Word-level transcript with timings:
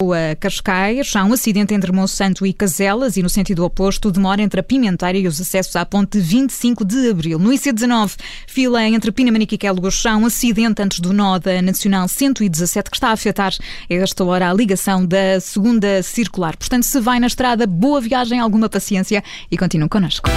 a 0.00 0.36
Cascais, 0.36 1.16
há 1.16 1.24
um 1.24 1.32
acidente 1.32 1.74
entre 1.74 1.90
Monsanto 1.90 2.46
e 2.46 2.52
Caselas 2.52 3.16
e 3.16 3.22
no 3.22 3.28
sentido 3.28 3.64
oposto 3.64 4.12
demora 4.12 4.40
entre 4.40 4.60
a 4.60 4.62
Pimenteira 4.62 5.18
e 5.18 5.26
os 5.26 5.40
acessos 5.40 5.74
à 5.74 5.84
ponte 5.84 6.20
25 6.20 6.84
de 6.84 7.10
Abril. 7.10 7.36
No 7.36 7.50
IC19, 7.50 8.14
fila 8.46 8.84
entre 8.84 9.10
Pinamanique 9.10 9.56
e 9.56 9.58
Quelgos, 9.58 10.06
há 10.06 10.16
um 10.16 10.26
acidente 10.26 10.80
antes 10.80 11.00
do 11.00 11.12
nó 11.12 11.36
da 11.40 11.60
Nacional 11.60 12.06
117 12.06 12.88
que 12.88 12.96
está 12.96 13.08
a 13.08 13.12
afetar 13.12 13.52
a 13.90 13.94
esta 13.94 14.22
hora 14.22 14.48
a 14.48 14.54
ligação 14.54 15.04
da 15.04 15.40
segunda 15.40 16.00
circular. 16.00 16.56
Portanto, 16.56 16.84
se 16.84 17.00
vai 17.00 17.18
na 17.18 17.26
estrada, 17.26 17.66
boa 17.66 18.00
viagem, 18.00 18.38
alguma 18.38 18.68
paciência 18.68 19.24
e 19.50 19.58
continue 19.58 19.88
connosco. 19.88 20.30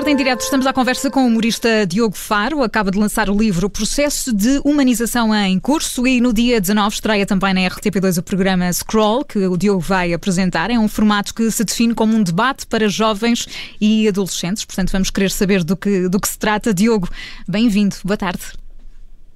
Tarde 0.00 0.12
em 0.12 0.16
direto 0.16 0.40
estamos 0.40 0.66
à 0.66 0.72
conversa 0.72 1.10
com 1.10 1.24
o 1.24 1.26
humorista 1.26 1.86
Diogo 1.86 2.16
Faro. 2.16 2.62
Acaba 2.62 2.90
de 2.90 2.98
lançar 2.98 3.28
o 3.28 3.36
livro 3.36 3.68
Processo 3.68 4.32
de 4.32 4.58
Humanização 4.64 5.34
em 5.34 5.60
Curso 5.60 6.06
e 6.06 6.22
no 6.22 6.32
dia 6.32 6.58
19 6.58 6.94
estreia 6.94 7.26
também 7.26 7.52
na 7.52 7.60
RTP2 7.60 8.16
o 8.16 8.22
programa 8.22 8.72
Scroll, 8.72 9.26
que 9.26 9.46
o 9.46 9.58
Diogo 9.58 9.80
vai 9.80 10.14
apresentar. 10.14 10.70
É 10.70 10.78
um 10.78 10.88
formato 10.88 11.34
que 11.34 11.50
se 11.50 11.62
define 11.64 11.94
como 11.94 12.16
um 12.16 12.22
debate 12.22 12.66
para 12.66 12.88
jovens 12.88 13.46
e 13.78 14.08
adolescentes. 14.08 14.64
Portanto, 14.64 14.90
vamos 14.90 15.10
querer 15.10 15.30
saber 15.30 15.62
do 15.62 15.76
que, 15.76 16.08
do 16.08 16.18
que 16.18 16.28
se 16.28 16.38
trata. 16.38 16.72
Diogo, 16.72 17.06
bem-vindo. 17.46 17.96
Boa 18.02 18.16
tarde. 18.16 18.40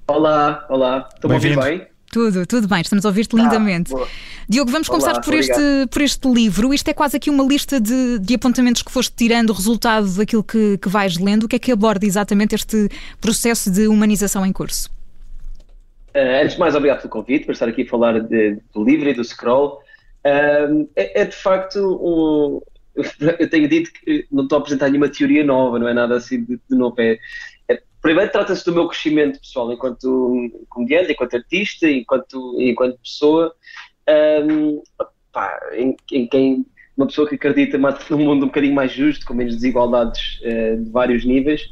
Olá, 0.07 0.65
olá. 0.67 1.07
Estou 1.13 1.29
a 1.29 1.35
ouvir 1.35 1.59
bem? 1.59 1.94
Tudo, 2.11 2.45
tudo 2.45 2.67
bem, 2.67 2.81
estamos 2.81 3.05
a 3.05 3.09
ouvir-te 3.09 3.35
lindamente. 3.35 3.93
Ah, 3.93 4.07
Diogo, 4.47 4.71
vamos 4.71 4.87
Olá, 4.89 4.99
começar 4.99 5.21
por 5.21 5.33
este, 5.33 5.87
por 5.91 6.01
este 6.01 6.27
livro. 6.31 6.73
Isto 6.73 6.89
é 6.89 6.93
quase 6.93 7.17
aqui 7.17 7.29
uma 7.29 7.43
lista 7.43 7.79
de, 7.79 8.19
de 8.19 8.35
apontamentos 8.35 8.81
que 8.81 8.91
foste 8.91 9.13
tirando, 9.15 9.51
resultado 9.51 10.07
daquilo 10.15 10.43
que, 10.43 10.77
que 10.77 10.87
vais 10.87 11.17
lendo. 11.17 11.43
O 11.43 11.47
que 11.47 11.55
é 11.57 11.59
que 11.59 11.71
aborda 11.71 12.05
exatamente 12.05 12.55
este 12.55 12.89
processo 13.19 13.69
de 13.69 13.87
humanização 13.87 14.45
em 14.45 14.53
curso? 14.53 14.89
Uh, 16.15 16.41
antes 16.41 16.53
de 16.53 16.59
mais, 16.59 16.73
obrigado 16.75 16.99
pelo 16.99 17.09
convite, 17.09 17.43
para 17.43 17.53
estar 17.53 17.67
aqui 17.67 17.81
a 17.81 17.87
falar 17.87 18.21
de, 18.21 18.57
do 18.73 18.83
livro 18.83 19.09
e 19.09 19.13
do 19.13 19.23
scroll. 19.23 19.81
Uh, 20.25 20.87
é, 20.95 21.21
é, 21.21 21.25
de 21.25 21.35
facto 21.35 21.79
um. 22.01 22.61
Eu 23.37 23.49
tenho 23.49 23.67
dito 23.67 23.91
que 23.91 24.25
não 24.31 24.43
estou 24.43 24.57
a 24.57 24.59
apresentar 24.59 24.87
nenhuma 24.87 25.09
teoria 25.09 25.43
nova, 25.43 25.77
não 25.77 25.89
é 25.89 25.93
nada 25.93 26.15
assim 26.15 26.41
de, 26.45 26.55
de 26.55 26.77
novo. 26.77 26.95
É, 26.99 27.19
primeiro 28.05 28.31
trata-se 28.31 28.63
do 28.63 28.71
meu 28.71 28.87
crescimento 28.87 29.39
pessoal 29.39 29.73
enquanto 29.73 30.51
comediante, 30.69 31.11
enquanto 31.11 31.37
artista, 31.37 31.89
enquanto, 31.89 32.55
enquanto 32.61 32.99
pessoa, 32.99 33.51
um, 34.47 34.83
pá, 35.31 35.59
em, 35.73 35.97
em, 36.11 36.27
quem 36.27 36.63
uma 36.95 37.07
pessoa 37.07 37.27
que 37.27 37.33
acredita 37.33 37.79
num 37.79 38.19
mundo 38.19 38.43
um 38.43 38.47
bocadinho 38.47 38.75
mais 38.75 38.91
justo, 38.91 39.25
com 39.25 39.33
menos 39.33 39.55
desigualdades 39.55 40.39
uh, 40.41 40.83
de 40.83 40.89
vários 40.91 41.25
níveis. 41.25 41.63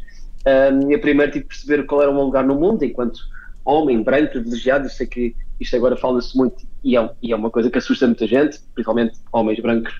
Um, 0.43 0.91
e 0.91 0.97
primeiro 0.97 1.31
tive 1.31 1.43
de 1.43 1.49
perceber 1.49 1.85
qual 1.85 2.01
era 2.01 2.09
o 2.09 2.15
meu 2.15 2.23
lugar 2.23 2.43
no 2.43 2.55
mundo 2.55 2.83
enquanto 2.83 3.19
homem, 3.63 4.01
branco, 4.01 4.31
privilegiado. 4.31 4.87
Eu 4.87 4.89
sei 4.89 5.05
que 5.05 5.35
isto 5.63 5.75
agora 5.75 5.97
fala-se 5.97 6.37
muito 6.37 6.65
e 6.83 6.97
é, 6.97 7.09
e 7.21 7.31
é, 7.31 7.35
uma 7.35 7.49
coisa 7.49 7.69
que 7.69 7.77
assusta 7.77 8.05
muita 8.05 8.27
gente, 8.27 8.59
principalmente 8.75 9.17
homens 9.31 9.59
brancos, 9.59 9.93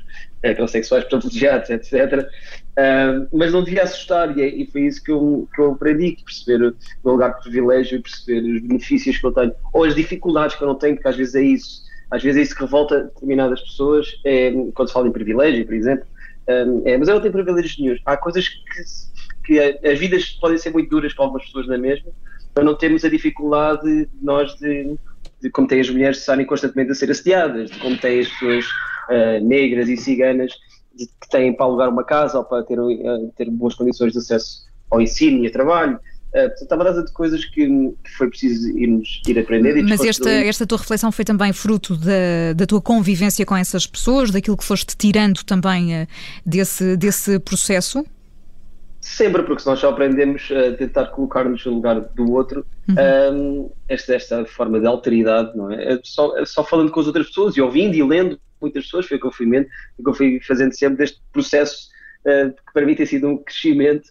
heterossexuais, 0.44 1.06
privilegiados, 1.06 1.70
etc. 1.70 2.28
Uh, 2.74 3.28
mas 3.32 3.54
não 3.54 3.64
devia 3.64 3.84
assustar, 3.84 4.38
e, 4.38 4.42
é, 4.42 4.48
e, 4.48 4.66
foi 4.68 4.82
isso 4.82 5.02
que 5.02 5.12
eu, 5.12 5.48
que 5.56 5.62
eu 5.62 5.72
aprendi: 5.72 6.18
perceber 6.24 6.66
o 6.66 6.76
meu 7.04 7.14
lugar 7.14 7.36
de 7.36 7.42
privilégio, 7.44 8.02
perceber 8.02 8.42
os 8.42 8.62
benefícios 8.62 9.18
que 9.18 9.26
eu 9.26 9.32
tenho, 9.32 9.54
ou 9.72 9.86
as 9.86 9.96
dificuldades 9.96 10.56
que 10.56 10.64
eu 10.64 10.68
não 10.68 10.76
tenho, 10.76 10.96
porque 10.96 11.08
às 11.08 11.16
vezes 11.16 11.36
é 11.36 11.42
isso. 11.42 11.84
Às 12.12 12.22
vezes 12.22 12.40
é 12.40 12.44
isso 12.44 12.56
que 12.56 12.62
revolta 12.62 13.06
determinadas 13.06 13.62
pessoas, 13.62 14.20
é, 14.26 14.52
quando 14.76 14.90
se 14.90 14.94
fala 14.94 15.08
em 15.08 15.12
privilégio, 15.12 15.66
por 15.66 15.74
exemplo. 15.74 16.06
é, 16.46 16.98
mas 16.98 17.08
eu 17.08 17.16
não 17.16 17.22
tenho 17.22 17.34
privilégios 17.34 17.80
nenhum. 17.80 17.96
Há 18.06 18.18
coisas 18.18 18.50
que, 18.50 18.60
que 19.46 19.88
as 19.88 19.98
vidas 19.98 20.30
podem 20.42 20.58
ser 20.58 20.72
muito 20.72 20.90
duras 20.90 21.14
para 21.14 21.26
algumas 21.26 21.46
pessoas 21.46 21.68
na 21.68 21.78
mesma, 21.78 22.12
para 22.54 22.64
não 22.64 22.76
termos 22.76 23.04
a 23.04 23.10
dificuldade 23.10 24.06
de 24.06 24.10
nós 24.22 24.54
de 24.56 24.96
de 25.44 25.50
como 25.50 25.68
têm 25.68 25.82
as 25.82 25.90
mulheres 25.90 26.20
estarem 26.20 26.46
constantemente 26.46 26.92
a 26.92 26.96
ser 26.96 27.12
assediadas, 27.12 27.70
de 27.70 27.78
como 27.80 27.98
têm 27.98 28.22
as 28.22 28.30
pessoas 28.30 28.66
uh, 29.10 29.46
negras 29.46 29.90
e 29.90 29.98
ciganas 29.98 30.54
de, 30.96 31.06
que 31.06 31.30
têm 31.30 31.54
para 31.54 31.66
alugar 31.66 31.90
uma 31.90 32.06
casa 32.06 32.38
ou 32.38 32.46
para 32.46 32.64
ter, 32.64 32.80
uh, 32.80 33.34
ter 33.38 33.50
boas 33.52 33.76
condições 33.76 34.14
de 34.14 34.20
acesso 34.20 34.64
ao 34.90 35.02
ensino 35.02 35.44
e 35.44 35.48
a 35.48 35.52
trabalho. 35.52 36.00
Uh, 36.34 36.50
estava 36.56 36.88
a 36.88 36.92
dar 36.94 37.04
de 37.04 37.12
coisas 37.12 37.44
que, 37.44 37.68
que, 37.68 38.12
foi 38.18 38.30
preciso 38.30 38.70
irmos 38.80 39.22
ir 39.28 39.38
aprender. 39.38 39.76
E 39.76 39.84
Mas 39.84 40.02
esta, 40.02 40.30
esta 40.30 40.66
tua 40.66 40.78
reflexão 40.78 41.12
foi 41.12 41.26
também 41.26 41.52
fruto 41.52 41.98
da, 41.98 42.54
da 42.56 42.66
tua 42.66 42.82
convivência 42.82 43.46
com 43.46 43.56
essas 43.56 43.86
pessoas, 43.86 44.32
daquilo 44.32 44.56
que 44.56 44.64
foste 44.64 44.96
tirando 44.96 45.44
também 45.44 46.04
uh, 46.04 46.08
desse, 46.46 46.96
desse 46.96 47.38
processo? 47.40 48.06
Sempre, 49.04 49.44
porque 49.44 49.62
se 49.62 49.68
nós 49.68 49.80
só 49.80 49.90
aprendemos 49.90 50.50
a 50.50 50.78
tentar 50.78 51.08
colocar-nos 51.08 51.66
no 51.66 51.74
lugar 51.74 52.00
do 52.00 52.32
outro, 52.32 52.66
uhum. 52.88 52.96
um, 53.36 53.72
esta, 53.90 54.16
esta 54.16 54.46
forma 54.46 54.80
de 54.80 54.88
alteridade, 54.88 55.58
não 55.58 55.70
é? 55.70 55.96
é 55.96 56.00
só, 56.06 56.38
é 56.38 56.46
só 56.46 56.64
falando 56.64 56.90
com 56.90 57.02
as 57.02 57.08
outras 57.08 57.28
pessoas 57.28 57.58
e 57.58 57.62
ouvindo 57.62 57.96
e 57.96 58.02
lendo 58.02 58.40
muitas 58.62 58.86
pessoas, 58.86 59.06
foi 59.06 59.18
o 59.18 59.20
que 59.20 59.28
eu 59.28 59.32
fui, 59.34 59.46
o 59.46 60.04
que 60.04 60.10
eu 60.10 60.14
fui 60.14 60.40
fazendo 60.40 60.72
sempre 60.72 61.00
deste 61.00 61.22
processo 61.34 61.90
uh, 62.22 62.50
que 62.50 62.74
para 62.74 62.86
mim 62.86 62.96
tem 62.96 63.06
sido 63.06 63.28
um 63.28 63.36
crescimento 63.44 64.10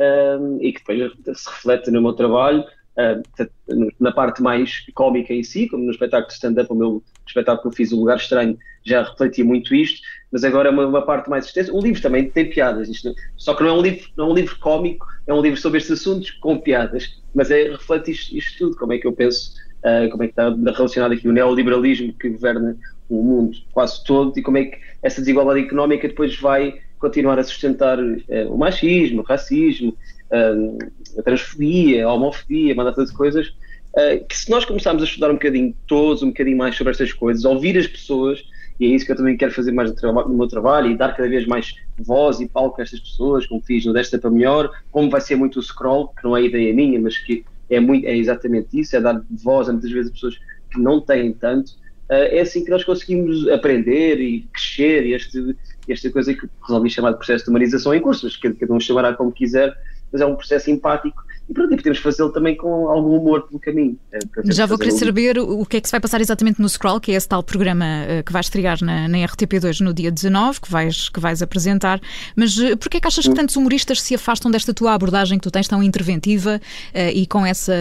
um, 0.00 0.56
e 0.62 0.72
que 0.72 0.78
depois 0.78 1.38
se 1.38 1.50
reflete 1.50 1.90
no 1.90 2.00
meu 2.00 2.14
trabalho, 2.14 2.64
uh, 2.96 3.92
na 4.00 4.10
parte 4.10 4.40
mais 4.40 4.86
cómica 4.94 5.34
em 5.34 5.42
si, 5.42 5.68
como 5.68 5.84
no 5.84 5.90
espetáculo 5.90 6.28
de 6.28 6.32
stand-up, 6.32 6.72
o 6.72 6.74
meu 6.74 7.04
espetáculo 7.26 7.60
que 7.60 7.68
eu 7.68 7.72
fiz, 7.72 7.92
O 7.92 7.96
Lugar 7.96 8.16
Estranho, 8.16 8.56
já 8.86 9.02
refletia 9.02 9.44
muito 9.44 9.74
isto, 9.74 10.00
mas 10.32 10.44
agora 10.44 10.68
é 10.68 10.72
uma, 10.72 10.86
uma 10.86 11.02
parte 11.02 11.28
mais 11.28 11.46
extensa. 11.46 11.72
O 11.72 11.80
livro 11.80 12.00
também 12.00 12.30
tem 12.30 12.48
piadas, 12.48 12.88
isto, 12.88 13.14
só 13.36 13.54
que 13.54 13.62
não 13.62 13.70
é 13.70 13.72
um 13.72 13.82
livro, 13.82 14.08
não 14.16 14.26
é 14.26 14.30
um 14.30 14.34
livro 14.34 14.58
cómico, 14.58 15.06
é 15.26 15.34
um 15.34 15.42
livro 15.42 15.60
sobre 15.60 15.78
estes 15.78 16.00
assuntos 16.00 16.30
com 16.32 16.58
piadas, 16.58 17.20
mas 17.34 17.50
é, 17.50 17.70
reflete 17.70 18.10
isto, 18.10 18.36
isto 18.36 18.58
tudo, 18.58 18.76
como 18.76 18.92
é 18.92 18.98
que 18.98 19.06
eu 19.06 19.12
penso, 19.12 19.52
uh, 19.78 20.08
como 20.10 20.22
é 20.22 20.26
que 20.26 20.32
está 20.32 20.48
relacionado 20.48 21.12
aqui 21.12 21.28
o 21.28 21.32
neoliberalismo 21.32 22.12
que 22.14 22.28
governa 22.30 22.76
o 23.08 23.22
mundo 23.22 23.58
quase 23.72 24.02
todo 24.04 24.38
e 24.38 24.42
como 24.42 24.56
é 24.56 24.66
que 24.66 24.78
essa 25.02 25.20
desigualdade 25.20 25.60
económica 25.60 26.06
depois 26.06 26.38
vai 26.38 26.80
continuar 26.98 27.38
a 27.38 27.42
sustentar 27.42 27.98
uh, 27.98 28.22
o 28.48 28.56
machismo, 28.56 29.22
o 29.22 29.24
racismo, 29.24 29.96
uh, 30.30 30.78
a 31.18 31.22
transfobia, 31.22 32.06
a 32.06 32.12
homofobia, 32.12 32.74
uma 32.74 32.84
data 32.84 33.04
de 33.04 33.12
coisas, 33.12 33.48
uh, 33.48 34.24
que 34.28 34.36
se 34.36 34.50
nós 34.50 34.64
começarmos 34.64 35.02
a 35.02 35.06
estudar 35.06 35.30
um 35.30 35.34
bocadinho 35.34 35.74
todos, 35.86 36.22
um 36.22 36.28
bocadinho 36.28 36.58
mais 36.58 36.76
sobre 36.76 36.92
estas 36.92 37.12
coisas, 37.12 37.44
ouvir 37.44 37.76
as 37.76 37.86
pessoas, 37.86 38.44
e 38.80 38.86
é 38.86 38.88
isso 38.88 39.04
que 39.04 39.12
eu 39.12 39.16
também 39.16 39.36
quero 39.36 39.52
fazer 39.52 39.72
mais 39.72 39.94
no, 40.02 40.28
meu 40.30 40.48
trabalho 40.48 40.90
e 40.90 40.96
dar 40.96 41.14
cada 41.14 41.28
vez 41.28 41.46
mais 41.46 41.74
voz 41.98 42.40
e 42.40 42.48
palco 42.48 42.80
a 42.80 42.82
estas 42.82 42.98
pessoas, 42.98 43.46
como 43.46 43.60
fiz 43.60 43.84
no 43.84 43.92
Desta 43.92 44.18
para 44.18 44.30
Melhor, 44.30 44.70
como 44.90 45.10
vai 45.10 45.20
ser 45.20 45.36
muito 45.36 45.58
o 45.58 45.62
scroll, 45.62 46.08
que 46.08 46.24
não 46.24 46.34
é 46.34 46.42
ideia 46.42 46.72
minha, 46.72 46.98
mas 46.98 47.18
que 47.18 47.44
é, 47.68 47.78
muito, 47.78 48.06
é 48.06 48.16
exatamente 48.16 48.80
isso, 48.80 48.96
é 48.96 49.00
dar 49.00 49.22
voz 49.44 49.68
a 49.68 49.72
muitas 49.72 49.90
vezes 49.90 50.10
a 50.10 50.14
pessoas 50.14 50.40
que 50.72 50.80
não 50.80 50.98
têm 50.98 51.30
tanto. 51.34 51.72
Uh, 52.08 52.32
é 52.32 52.40
assim 52.40 52.64
que 52.64 52.70
nós 52.70 52.82
conseguimos 52.82 53.46
aprender 53.48 54.18
e 54.18 54.48
crescer, 54.52 55.06
e 55.06 55.12
este, 55.12 55.54
esta 55.86 56.10
coisa 56.10 56.32
que 56.32 56.48
resolvi 56.66 56.88
chamar 56.88 57.10
de 57.10 57.18
processo 57.18 57.44
de 57.44 57.50
humanização 57.50 57.94
em 57.94 58.00
cursos, 58.00 58.36
que 58.36 58.50
cada 58.50 58.72
um 58.72 58.80
chamará 58.80 59.12
como 59.12 59.30
quiser, 59.30 59.76
mas 60.12 60.20
é 60.20 60.26
um 60.26 60.34
processo 60.34 60.70
empático 60.70 61.22
e 61.50 61.52
pronto, 61.52 61.72
e 61.74 61.76
podemos 61.76 61.98
fazê-lo 61.98 62.30
também 62.30 62.56
com 62.56 62.88
algum 62.88 63.16
humor 63.16 63.42
pelo 63.42 63.58
caminho. 63.58 63.98
É, 64.12 64.20
Já 64.52 64.66
vou 64.66 64.78
querer 64.78 64.92
saber 64.92 65.36
o 65.36 65.66
que 65.66 65.78
é 65.78 65.80
que 65.80 65.88
se 65.88 65.90
vai 65.90 66.00
passar 66.00 66.20
exatamente 66.20 66.62
no 66.62 66.68
Scroll, 66.68 67.00
que 67.00 67.10
é 67.10 67.16
esse 67.16 67.28
tal 67.28 67.42
programa 67.42 67.84
uh, 67.84 68.22
que 68.22 68.32
vais 68.32 68.46
estrear 68.46 68.78
na, 68.84 69.08
na, 69.08 69.18
RTP2 69.18 69.80
no 69.80 69.92
dia 69.92 70.12
19, 70.12 70.60
que 70.60 70.70
vais, 70.70 71.08
que 71.08 71.18
vais 71.18 71.42
apresentar. 71.42 72.00
Mas 72.36 72.56
uh, 72.56 72.76
porquê 72.76 72.98
é 72.98 73.00
que 73.00 73.08
achas 73.08 73.26
que 73.26 73.34
tantos 73.34 73.56
humoristas 73.56 74.00
se 74.00 74.14
afastam 74.14 74.48
desta 74.48 74.72
tua 74.72 74.94
abordagem 74.94 75.38
que 75.38 75.42
tu 75.42 75.50
tens 75.50 75.66
tão 75.66 75.82
interventiva 75.82 76.60
e 76.94 77.26
com 77.26 77.44
essa, 77.44 77.74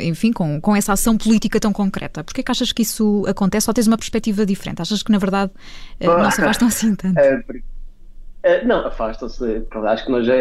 enfim, 0.00 0.32
com, 0.32 0.58
com 0.58 0.74
essa 0.74 0.94
ação 0.94 1.18
política 1.18 1.60
tão 1.60 1.72
concreta? 1.72 2.24
Porquê 2.24 2.40
é 2.40 2.44
que 2.44 2.50
achas 2.50 2.72
que 2.72 2.80
isso 2.80 3.24
acontece 3.28 3.68
ou 3.68 3.74
tens 3.74 3.86
uma 3.86 3.98
perspectiva 3.98 4.46
diferente? 4.46 4.80
Achas 4.80 5.02
que 5.02 5.12
na 5.12 5.18
verdade 5.18 5.52
não 6.00 6.30
se 6.30 6.40
afastam 6.40 6.68
assim 6.68 6.94
tanto? 6.94 7.12
É, 7.22 7.42
Uh, 8.44 8.66
não, 8.66 8.86
afastam-se. 8.86 9.64
Acho 9.70 10.04
que 10.04 10.10
nós 10.10 10.26
já, 10.26 10.34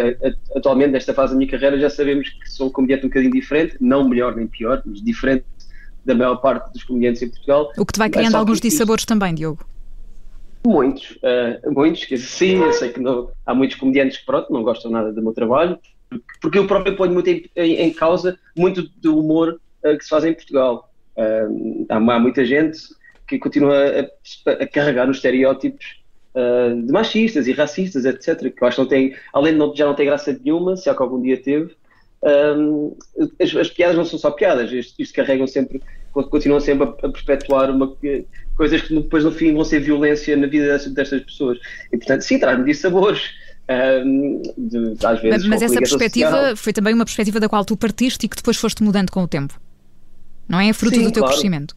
atualmente, 0.56 0.92
nesta 0.92 1.14
fase 1.14 1.34
da 1.34 1.38
minha 1.38 1.50
carreira, 1.50 1.80
já 1.80 1.90
sabemos 1.90 2.30
que 2.30 2.50
sou 2.50 2.68
um 2.68 2.72
comediante 2.72 3.06
um 3.06 3.10
bocadinho 3.10 3.34
diferente, 3.34 3.78
não 3.80 4.08
melhor 4.08 4.36
nem 4.36 4.48
pior, 4.48 4.82
mas 4.86 5.02
diferente 5.02 5.46
da 6.04 6.16
maior 6.16 6.38
parte 6.38 6.74
dos 6.74 6.84
comediantes 6.84 7.22
em 7.22 7.30
Portugal. 7.30 7.72
O 7.78 7.86
que 7.86 7.94
te 7.94 8.00
vai 8.00 8.10
criando 8.10 8.36
alguns 8.36 8.60
dissabores 8.60 9.06
também, 9.06 9.36
Diogo? 9.36 9.64
Muitos, 10.66 11.12
uh, 11.12 11.72
muitos, 11.72 12.06
que 12.06 12.18
sim, 12.18 12.58
eu 12.58 12.74
sei 12.74 12.90
que 12.90 13.00
não, 13.00 13.30
há 13.46 13.54
muitos 13.54 13.78
comediantes 13.78 14.18
que 14.18 14.26
pronto, 14.26 14.52
não 14.54 14.64
gostam 14.64 14.92
nada 14.92 15.12
do 15.12 15.22
meu 15.22 15.34
trabalho, 15.34 15.78
porque 16.40 16.58
eu 16.58 16.68
próprio 16.68 16.96
ponho 16.96 17.14
muito 17.14 17.30
em, 17.30 17.50
em, 17.56 17.76
em 17.78 17.94
causa 17.94 18.38
muito 18.56 18.84
do 18.98 19.18
humor 19.18 19.60
uh, 19.84 19.98
que 19.98 20.04
se 20.04 20.10
faz 20.10 20.24
em 20.24 20.34
Portugal. 20.34 20.92
Uh, 21.16 21.86
há, 21.90 21.96
há, 21.96 22.20
muita 22.20 22.46
gente 22.46 22.80
que 23.28 23.40
continua 23.40 23.76
a, 23.76 24.52
a 24.52 24.68
carregar 24.68 25.08
nos 25.08 25.18
estereótipos 25.18 26.01
uh, 26.36 26.82
de 26.86 26.92
machistas 26.92 27.48
e 27.48 27.52
racistas, 27.52 28.06
etc., 28.06 28.54
que 28.54 28.64
eu 28.64 28.68
acho 28.68 28.76
que 28.76 28.82
não 28.82 28.90
tem, 28.90 29.16
além 29.34 29.54
de 29.54 29.60
não, 29.60 29.76
já 29.76 29.86
não 29.86 29.96
ter 29.96 30.06
graça 30.06 30.38
nenhuma, 30.44 30.76
se 30.76 30.90
é 30.90 30.94
que 30.94 31.02
algum 31.02 31.22
dia 31.22 31.42
teve, 31.42 31.76
um, 32.24 32.96
as, 33.40 33.56
as, 33.56 33.70
piadas 33.70 33.98
não 33.98 34.06
são 34.06 34.20
só 34.20 34.32
piadas, 34.32 34.72
isto, 34.72 34.94
isto 35.02 35.16
carregam 35.16 35.48
sempre, 35.48 35.82
continuam 36.14 36.60
sempre 36.60 36.88
a, 36.88 37.08
a, 37.08 37.12
perpetuar 37.12 37.72
uma, 37.72 37.96
coisas 38.56 38.82
que 38.82 38.94
depois 38.94 39.24
no 39.24 39.32
fim 39.32 39.54
vão 39.54 39.66
ser 39.66 39.80
violência 39.80 40.38
na 40.38 40.48
vida 40.48 40.68
destas, 40.68 40.94
destas 40.94 41.22
pessoas. 41.22 41.58
E 41.92 41.98
portanto, 41.98 42.22
sim, 42.22 42.40
traz-me 42.40 42.66
dissabores. 42.66 43.22
Um, 43.70 44.42
de, 44.58 44.96
às 45.06 45.22
vezes, 45.22 45.48
mas 45.48 45.62
essa 45.62 45.76
perspectiva 45.76 46.30
social. 46.30 46.58
foi 46.58 46.74
também 46.74 46.94
uma 46.94 47.06
perspectiva 47.06 47.40
da 47.40 47.48
qual 47.48 47.64
tu 47.64 47.78
partiste 47.78 48.26
e 48.26 48.28
que 48.28 48.36
depois 48.36 48.58
foste 48.58 48.84
mudando 48.84 49.10
com 49.12 49.24
o 49.24 49.28
tempo. 49.28 49.58
Não 50.50 50.60
é? 50.60 50.74
Fruto 50.74 50.96
Sim, 50.96 51.04
do 51.04 51.12
teu 51.12 51.22
claro. 51.22 51.34
crescimento. 51.34 51.74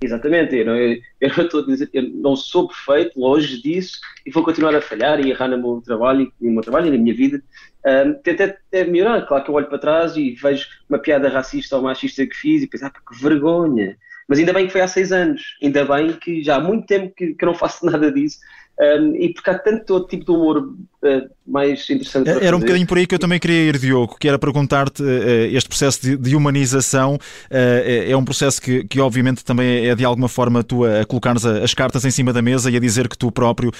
Exatamente, 0.00 0.54
eu 0.54 0.66
não, 0.66 0.76
eu, 0.76 1.00
eu, 1.20 1.30
não 1.52 1.66
dizer, 1.66 1.88
eu 1.92 2.02
não 2.02 2.36
sou 2.36 2.68
perfeito, 2.68 3.18
longe 3.18 3.62
disso, 3.62 3.98
e 4.26 4.30
vou 4.30 4.44
continuar 4.44 4.74
a 4.74 4.80
falhar 4.82 5.18
e 5.20 5.30
errar 5.30 5.48
no 5.48 5.56
meu 5.56 5.82
trabalho, 5.82 6.30
no 6.38 6.52
meu 6.52 6.62
trabalho 6.62 6.88
e 6.88 6.90
na 6.90 6.98
minha 6.98 7.14
vida. 7.14 7.42
Um, 7.86 8.12
tentei 8.14 8.46
até 8.46 8.84
melhorar, 8.84 9.22
claro 9.22 9.44
que 9.44 9.50
eu 9.50 9.54
olho 9.54 9.68
para 9.68 9.78
trás 9.78 10.16
e 10.16 10.32
vejo 10.32 10.66
uma 10.88 10.98
piada 10.98 11.30
racista 11.30 11.76
ou 11.76 11.82
machista 11.82 12.26
que 12.26 12.36
fiz 12.36 12.62
e 12.62 12.66
penso, 12.66 12.84
ah, 12.84 12.90
que 12.90 13.22
vergonha. 13.22 13.96
Mas 14.28 14.38
ainda 14.38 14.52
bem 14.52 14.66
que 14.66 14.72
foi 14.72 14.82
há 14.82 14.88
seis 14.88 15.12
anos, 15.12 15.56
ainda 15.62 15.84
bem 15.84 16.12
que 16.12 16.42
já 16.42 16.56
há 16.56 16.60
muito 16.60 16.86
tempo 16.86 17.14
que, 17.16 17.34
que 17.34 17.46
não 17.46 17.54
faço 17.54 17.86
nada 17.86 18.12
disso 18.12 18.38
um, 18.78 19.14
e 19.16 19.32
porque 19.32 19.50
há 19.50 19.58
tanto 19.58 19.94
outro 19.94 20.08
tipo 20.08 20.26
de 20.26 20.30
humor 20.30 20.58
uh, 20.58 21.36
mais 21.46 21.88
interessante. 21.88 22.28
Era 22.28 22.54
um 22.56 22.60
bocadinho 22.60 22.86
por 22.86 22.98
aí 22.98 23.06
que 23.06 23.14
eu 23.14 23.18
também 23.18 23.38
queria 23.38 23.70
ir, 23.70 23.78
Diogo, 23.78 24.16
que 24.18 24.28
era 24.28 24.38
perguntar-te 24.38 25.02
uh, 25.02 25.56
este 25.56 25.68
processo 25.68 26.02
de, 26.02 26.16
de 26.16 26.36
humanização 26.36 27.14
uh, 27.14 27.18
é, 27.50 28.10
é, 28.10 28.16
um 28.16 28.24
processo 28.24 28.60
que, 28.60 28.84
que, 28.84 29.00
obviamente, 29.00 29.44
também 29.44 29.88
é 29.88 29.94
de 29.94 30.04
alguma 30.04 30.28
forma 30.28 30.62
tu 30.62 30.84
a, 30.84 31.00
a 31.00 31.06
colocares 31.06 31.46
as 31.46 31.72
cartas 31.72 32.04
em 32.04 32.10
cima 32.10 32.32
da 32.32 32.42
mesa 32.42 32.70
e 32.70 32.76
a 32.76 32.80
dizer 32.80 33.08
que 33.08 33.16
tu 33.16 33.30
próprio 33.30 33.70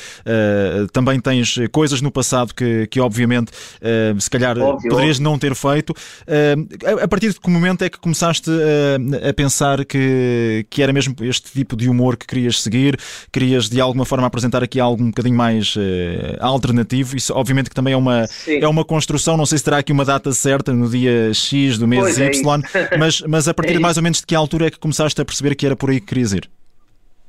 também 0.93 1.21
tens 1.21 1.57
coisas 1.73 2.01
no 2.01 2.11
passado 2.11 2.55
que, 2.55 2.87
que 2.87 3.01
obviamente, 3.01 3.51
se 4.19 4.31
calhar 4.31 4.59
óbvio, 4.59 4.91
poderias 4.91 5.19
não 5.19 5.39
ter 5.39 5.55
feito. 5.55 5.95
A, 6.85 7.05
a, 7.05 7.09
partir 7.09 7.33
de 7.33 7.41
que 7.41 7.51
momento 7.51 7.83
é 7.83 7.91
que 7.91 7.99
começaste 7.99 8.51
a, 8.51 9.29
a 9.29 9.35
pensar 9.35 9.85
que, 9.85 10.67
que 10.71 10.83
era 10.83 10.93
mesmo 10.93 11.15
este 11.21 11.53
tipo 11.53 11.77
de 11.77 11.89
humor 11.89 12.17
que 12.17 12.27
querias 12.27 12.63
seguir? 12.63 12.99
Querias 13.33 13.69
de 13.69 13.81
alguma 13.81 14.05
forma 14.05 14.27
apresentar 14.27 14.63
aqui 14.63 14.81
algo 14.87 15.03
um 15.03 15.09
bocadinho 15.09 15.37
mais 15.37 15.77
uh, 15.77 15.81
alternativo. 16.41 17.17
Isso, 17.17 17.35
obviamente, 17.35 17.69
que 17.69 17.75
também 17.75 17.95
é 17.95 17.97
uma, 17.97 18.27
é 18.47 18.67
uma 18.67 18.85
construção. 18.85 19.37
Não 19.37 19.47
sei 19.47 19.59
se 19.59 19.65
terá 19.65 19.79
aqui 19.79 19.93
uma 19.93 20.05
data 20.05 20.33
certa 20.33 20.73
no 20.73 20.89
dia 20.89 21.33
X 21.35 21.79
do 21.79 21.87
mês 21.87 22.03
pois 22.03 22.19
é 22.19 22.27
Y, 22.27 22.61
é 22.75 22.97
mas, 22.99 23.21
mas 23.23 23.49
a 23.49 23.55
partir 23.55 23.73
é 23.73 23.77
de 23.77 23.81
mais 23.81 23.97
ou 23.97 24.03
menos 24.03 24.21
de 24.21 24.27
que 24.27 24.35
altura 24.35 24.67
é 24.67 24.71
que 24.71 24.79
começaste 24.79 25.21
a 25.21 25.25
perceber 25.25 25.55
que 25.55 25.67
era 25.67 25.77
por 25.77 25.91
aí 25.91 26.01
que 26.01 26.07
querias 26.07 26.33
ir? 26.33 26.49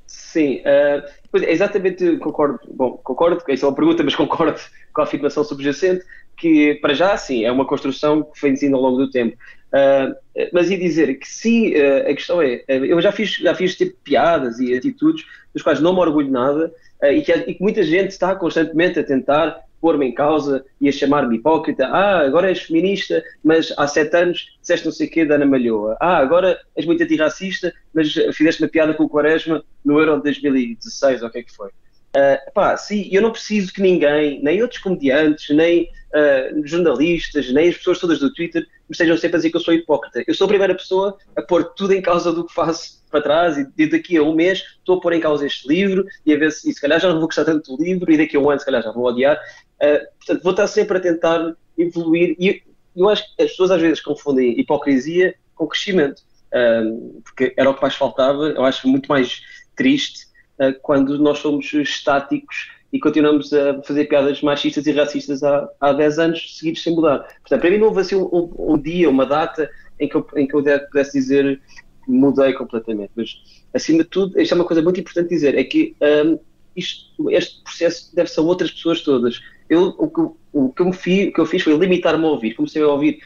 Sim, 0.06 0.58
uh, 0.58 1.04
pois 1.32 1.44
é, 1.44 1.52
exatamente, 1.52 2.18
concordo. 2.18 2.60
Bom, 2.74 2.92
concordo, 3.04 3.42
essa 3.48 3.66
é 3.66 3.70
uma 3.70 3.76
pergunta, 3.76 4.04
mas 4.04 4.14
concordo 4.16 4.60
com 4.94 5.02
a 5.02 5.04
afirmação 5.04 5.44
subjacente, 5.44 6.06
que 6.38 6.76
para 6.76 6.94
já, 6.94 7.18
sim, 7.18 7.44
é 7.44 7.52
uma 7.52 7.66
construção 7.66 8.24
que 8.24 8.40
foi 8.40 8.54
vindo 8.54 8.76
ao 8.76 8.82
longo 8.82 8.98
do 8.98 9.10
tempo. 9.10 9.36
Uh, 9.68 10.16
mas 10.54 10.70
ia 10.70 10.78
dizer 10.78 11.14
que 11.16 11.28
sim, 11.28 11.74
uh, 11.74 12.10
a 12.10 12.14
questão 12.14 12.42
é, 12.42 12.64
eu 12.68 13.02
já 13.02 13.12
fiz, 13.12 13.32
já 13.36 13.54
fiz 13.54 13.76
tipo 13.76 13.96
piadas 14.04 14.60
e 14.60 14.74
atitudes 14.74 15.26
dos 15.54 15.64
quais 15.64 15.82
não 15.82 15.94
me 15.94 16.00
orgulho 16.00 16.32
nada, 16.32 16.72
e, 17.04 17.22
que, 17.22 17.32
e, 17.32 17.54
que, 17.56 17.62
muita 17.62 17.84
gente 17.84 18.12
está 18.12 18.36
constantemente 18.36 19.00
a 19.00 19.04
tentar 19.04 19.62
pôr-me 19.80 20.08
em 20.08 20.14
causa 20.14 20.66
e 20.82 20.90
a 20.90 20.92
chamar-me 20.92 21.36
hipócrita. 21.36 21.86
Ah, 21.86 22.22
agora 22.22 22.50
és 22.50 22.62
feminista, 22.62 23.24
mas 23.44 23.74
há 23.78 23.88
sete 23.88 24.16
anos 24.18 24.58
disseste 24.60 24.86
não 24.86 24.92
sei 24.92 25.08
o 25.08 25.10
quê 25.10 25.26
da 25.26 25.36
Ana 25.36 25.46
Malhoa. 25.46 25.96
Ah, 26.00 26.18
agora 26.18 26.60
és 26.76 26.86
muito 26.86 27.04
antirracista, 27.04 27.74
mas 27.94 28.12
fizeste 28.34 28.64
uma 28.64 28.70
piada 28.70 28.94
com 28.94 29.04
o 29.04 29.10
Quaresma 29.10 29.64
no 29.86 30.00
Euro 30.00 30.18
de 30.18 30.24
2016, 30.24 31.22
ou 31.22 31.28
o 31.28 31.32
que 31.32 31.40
é 31.40 31.44
que 31.44 31.56
foi. 31.56 31.70
Uh, 31.70 32.52
pá, 32.54 32.76
sim, 32.76 33.08
eu 33.12 33.22
não 33.22 33.32
preciso 33.32 33.72
que 33.72 33.82
ninguém, 33.82 34.42
nem 34.42 34.62
outros 34.62 34.82
comediantes, 34.82 35.56
nem 35.56 35.84
uh, 35.84 36.68
jornalistas, 36.68 37.52
nem 37.52 37.70
as 37.70 37.78
pessoas 37.78 38.00
todas 38.00 38.20
do 38.20 38.34
Twitter 38.34 38.64
me 38.64 38.94
estejam 38.94 39.18
sempre 39.18 39.36
a 39.36 39.40
dizer 39.40 39.52
que 39.52 39.58
eu 39.58 39.62
sou 39.62 39.74
hipócrita. 39.74 40.24
Eu 40.26 40.34
sou 40.34 40.46
a 40.46 40.48
primeira 40.48 40.74
pessoa 40.74 41.18
a 41.36 41.42
pôr 41.42 41.64
tudo 41.76 41.94
em 41.94 42.02
causa 42.02 42.32
do 42.32 42.46
que 42.46 42.54
faço 42.54 42.97
para 43.10 43.22
trás 43.22 43.58
e 43.78 43.88
daqui 43.88 44.18
a 44.18 44.24
um 44.24 44.34
mês 44.34 44.64
estou 44.80 44.98
a 44.98 45.02
pôr 45.02 45.14
em 45.14 45.20
causa 45.20 45.46
este 45.46 45.68
livro 45.68 46.06
e 46.26 46.34
a 46.34 46.38
ver 46.38 46.52
se, 46.52 46.70
e 46.70 46.74
se 46.74 46.82
calhar 46.82 47.00
já 47.00 47.10
não 47.10 47.20
vou 47.20 47.28
gostar 47.28 47.46
tanto 47.46 47.76
do 47.76 47.84
livro 47.84 48.12
e 48.12 48.18
daqui 48.18 48.38
a 48.38 48.40
um 48.40 48.50
ano 48.50 48.60
se 48.60 48.66
calhar 48.66 48.84
já 48.84 48.92
vou 48.92 49.06
odiar. 49.06 49.38
Uh, 49.82 50.00
portanto, 50.18 50.44
vou 50.44 50.52
estar 50.52 50.68
sempre 50.68 50.98
a 50.98 51.02
tentar 51.02 51.56
evoluir 51.78 52.36
e 52.40 52.62
eu 52.96 53.10
acho 53.10 53.24
que 53.36 53.44
as 53.44 53.52
pessoas 53.52 53.72
às 53.72 53.82
vezes 53.82 54.02
confundem 54.02 54.60
hipocrisia 54.60 55.36
com 55.56 55.68
crescimento, 55.68 56.22
uh, 56.54 57.22
porque 57.24 57.54
era 57.56 57.70
o 57.70 57.74
que 57.74 57.82
mais 57.82 57.96
faltava. 57.96 58.48
Eu 58.50 58.64
acho 58.64 58.88
muito 58.88 59.08
mais 59.08 59.42
triste 59.76 60.26
uh, 60.60 60.74
quando 60.82 61.18
nós 61.20 61.40
somos 61.40 61.72
estáticos 61.74 62.72
e 62.92 63.00
continuamos 63.00 63.52
a 63.54 63.82
fazer 63.84 64.06
piadas 64.06 64.42
machistas 64.42 64.88
e 64.88 64.92
racistas 64.92 65.44
há, 65.44 65.70
há 65.80 65.94
10 65.94 66.20
anos 66.20 66.58
seguidos 66.58 66.82
sem 66.82 66.96
mudar. 66.96 67.20
Portanto, 67.42 67.62
para 67.62 67.70
mim 67.70 67.78
não 67.78 67.88
houve 67.88 68.02
assim 68.02 68.16
um, 68.16 68.26
um, 68.32 68.74
um 68.74 68.82
dia, 68.82 69.10
uma 69.10 69.26
data 69.26 69.70
em 70.00 70.08
que 70.08 70.16
eu, 70.16 70.28
em 70.36 70.48
que 70.48 70.56
eu 70.56 70.64
pudesse 70.64 71.12
dizer 71.14 71.62
mudei 72.08 72.54
completamente. 72.54 73.12
Mas, 73.16 73.42
acima 73.74 74.04
de 74.04 74.10
tudo, 74.10 74.40
isto 74.40 74.54
é 74.54 74.56
uma 74.56 74.66
coisa 74.66 74.82
muito 74.82 75.00
importante 75.00 75.30
dizer, 75.30 75.56
é 75.58 75.64
que 75.64 75.96
um, 76.02 76.40
isto, 76.76 77.30
este 77.32 77.62
processo 77.64 78.16
deve 78.16 78.30
ser 78.30 78.40
a 78.40 78.44
outras 78.44 78.72
pessoas 78.72 79.02
todas. 79.02 79.42
Eu, 79.70 79.96
o, 79.98 80.10
que, 80.10 80.22
o, 80.54 80.70
que 80.70 80.82
eu 80.82 80.94
fiz, 80.94 81.30
o 81.30 81.34
que 81.34 81.42
eu 81.42 81.46
fiz 81.46 81.64
foi 81.64 81.76
limitar-me 81.76 82.26
a 82.26 82.30
ouvir. 82.30 82.54
Comecei 82.54 82.82
a 82.82 82.88
ouvir 82.88 83.20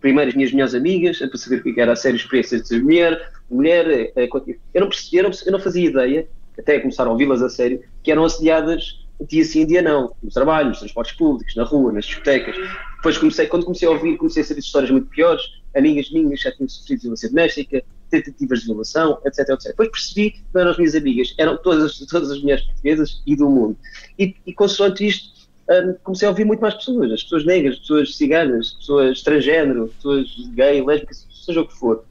primeiro 0.00 0.28
as 0.28 0.34
minhas 0.34 0.52
melhores 0.52 0.74
amigas, 0.74 1.22
a 1.22 1.28
perceber 1.28 1.60
o 1.60 1.74
que 1.74 1.80
era 1.80 1.92
a 1.92 1.96
série 1.96 2.16
experiências 2.16 2.68
de 2.68 2.82
mulher, 2.82 3.32
mulher, 3.50 3.88
eh, 3.88 4.12
eh, 4.16 4.28
eu 4.74 4.80
não, 4.80 4.88
percebi, 4.88 5.16
eu 5.16 5.22
não, 5.24 5.30
eu 5.46 5.52
não 5.52 5.58
fazia 5.58 5.88
ideia, 5.88 6.28
até 6.58 6.78
começar 6.78 7.06
a 7.06 7.10
ouvi-las 7.10 7.40
a 7.40 7.48
sério, 7.48 7.82
que 8.02 8.12
eram 8.12 8.24
assediadas 8.24 9.04
dia 9.20 9.44
sim, 9.44 9.64
dia 9.64 9.80
não, 9.80 10.14
no 10.22 10.30
trabalho, 10.30 10.68
nos 10.68 10.78
transportes 10.78 11.16
públicos, 11.16 11.54
na 11.56 11.64
rua, 11.64 11.92
nas 11.92 12.04
discotecas. 12.04 12.56
Depois 12.96 13.16
comecei, 13.18 13.46
quando 13.46 13.64
comecei 13.64 13.86
a 13.86 13.92
ouvir, 13.92 14.16
comecei 14.16 14.42
a 14.42 14.44
saber 14.44 14.60
histórias 14.60 14.90
muito 14.90 15.08
piores, 15.08 15.42
amigas 15.74 16.10
minhas 16.10 16.40
já 16.40 16.52
tinham 16.52 16.68
sofrido 16.68 17.02
violência 17.02 17.28
doméstica, 17.28 17.82
tentativas 18.22 18.60
de 18.60 18.66
violação, 18.66 19.18
etc, 19.24 19.48
etc. 19.50 19.66
Depois 19.68 19.90
percebi 19.90 20.30
que 20.30 20.44
eram 20.54 20.70
as 20.70 20.76
minhas 20.76 20.94
amigas, 20.94 21.34
eram 21.38 21.56
todas, 21.56 21.98
todas 22.06 22.30
as 22.30 22.40
mulheres 22.40 22.64
portuguesas 22.64 23.22
e 23.26 23.36
do 23.36 23.48
mundo. 23.48 23.76
E, 24.18 24.34
e 24.46 24.52
consoante 24.52 25.06
isto, 25.06 25.34
um, 25.70 25.94
comecei 26.02 26.26
a 26.26 26.30
ouvir 26.30 26.44
muito 26.44 26.60
mais 26.60 26.74
pessoas, 26.74 27.10
as 27.10 27.22
pessoas 27.22 27.44
negras, 27.44 27.78
pessoas 27.78 28.16
ciganas, 28.16 28.72
pessoas 28.74 29.22
transgênero, 29.22 29.88
pessoas 29.96 30.26
gay, 30.54 30.84
lésbicas, 30.84 31.26
seja 31.44 31.60
o 31.60 31.66
que 31.66 31.74
for. 31.74 32.04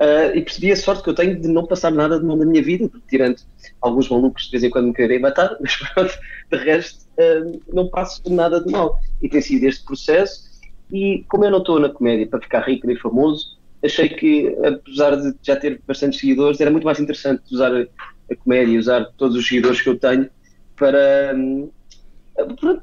Uh, 0.00 0.30
e 0.36 0.42
percebi 0.42 0.70
a 0.70 0.76
sorte 0.76 1.02
que 1.02 1.10
eu 1.10 1.14
tenho 1.14 1.40
de 1.40 1.48
não 1.48 1.66
passar 1.66 1.90
nada 1.90 2.20
de 2.20 2.24
mal 2.24 2.36
na 2.36 2.46
minha 2.46 2.62
vida, 2.62 2.88
tirando 3.08 3.40
alguns 3.80 4.08
malucos 4.08 4.44
de 4.44 4.52
vez 4.52 4.62
em 4.62 4.70
quando 4.70 4.88
me 4.88 4.94
querem 4.94 5.18
matar, 5.18 5.56
mas 5.60 5.74
pronto, 5.76 6.16
de 6.52 6.56
resto 6.56 7.04
uh, 7.18 7.60
não 7.72 7.88
passo 7.88 8.22
nada 8.32 8.60
de 8.60 8.70
mal. 8.70 8.98
E 9.20 9.28
tem 9.28 9.40
sido 9.40 9.64
este 9.64 9.84
processo, 9.84 10.48
e 10.92 11.24
como 11.28 11.44
eu 11.44 11.50
não 11.50 11.58
estou 11.58 11.80
na 11.80 11.88
comédia 11.88 12.26
para 12.26 12.40
ficar 12.40 12.60
rico 12.60 12.86
nem 12.86 12.96
famoso, 12.96 13.57
achei 13.84 14.08
que, 14.08 14.56
apesar 14.64 15.16
de 15.16 15.34
já 15.42 15.56
ter 15.56 15.80
bastantes 15.86 16.20
seguidores, 16.20 16.60
era 16.60 16.70
muito 16.70 16.84
mais 16.84 16.98
interessante 16.98 17.42
usar 17.50 17.72
a 17.72 18.36
comédia 18.36 18.78
usar 18.78 19.06
todos 19.16 19.36
os 19.36 19.46
seguidores 19.46 19.80
que 19.80 19.88
eu 19.88 19.98
tenho 19.98 20.28
para, 20.76 21.34
hum, 21.34 21.70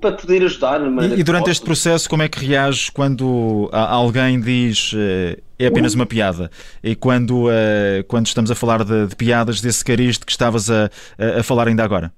para 0.02 0.12
poder 0.14 0.44
ajudar. 0.44 0.82
E, 0.82 1.20
e 1.20 1.24
durante 1.24 1.50
este 1.50 1.64
processo, 1.64 2.10
como 2.10 2.24
é 2.24 2.30
que 2.30 2.44
reages 2.44 2.90
quando 2.90 3.70
alguém 3.72 4.40
diz 4.40 4.94
uh, 4.94 5.42
é 5.58 5.68
apenas 5.68 5.94
uma 5.94 6.06
piada? 6.06 6.50
E 6.84 6.96
quando, 6.96 7.48
uh, 7.48 8.04
quando 8.08 8.28
estamos 8.28 8.52
a 8.52 8.56
falar 8.56 8.84
de, 8.84 9.08
de 9.08 9.16
piadas 9.16 9.62
desse 9.62 9.84
cariz 9.84 10.18
de 10.18 10.26
que 10.26 10.32
estavas 10.32 10.70
a, 10.70 10.90
a 11.40 11.44
falar 11.44 11.68
ainda 11.68 11.84
agora? 11.84 12.12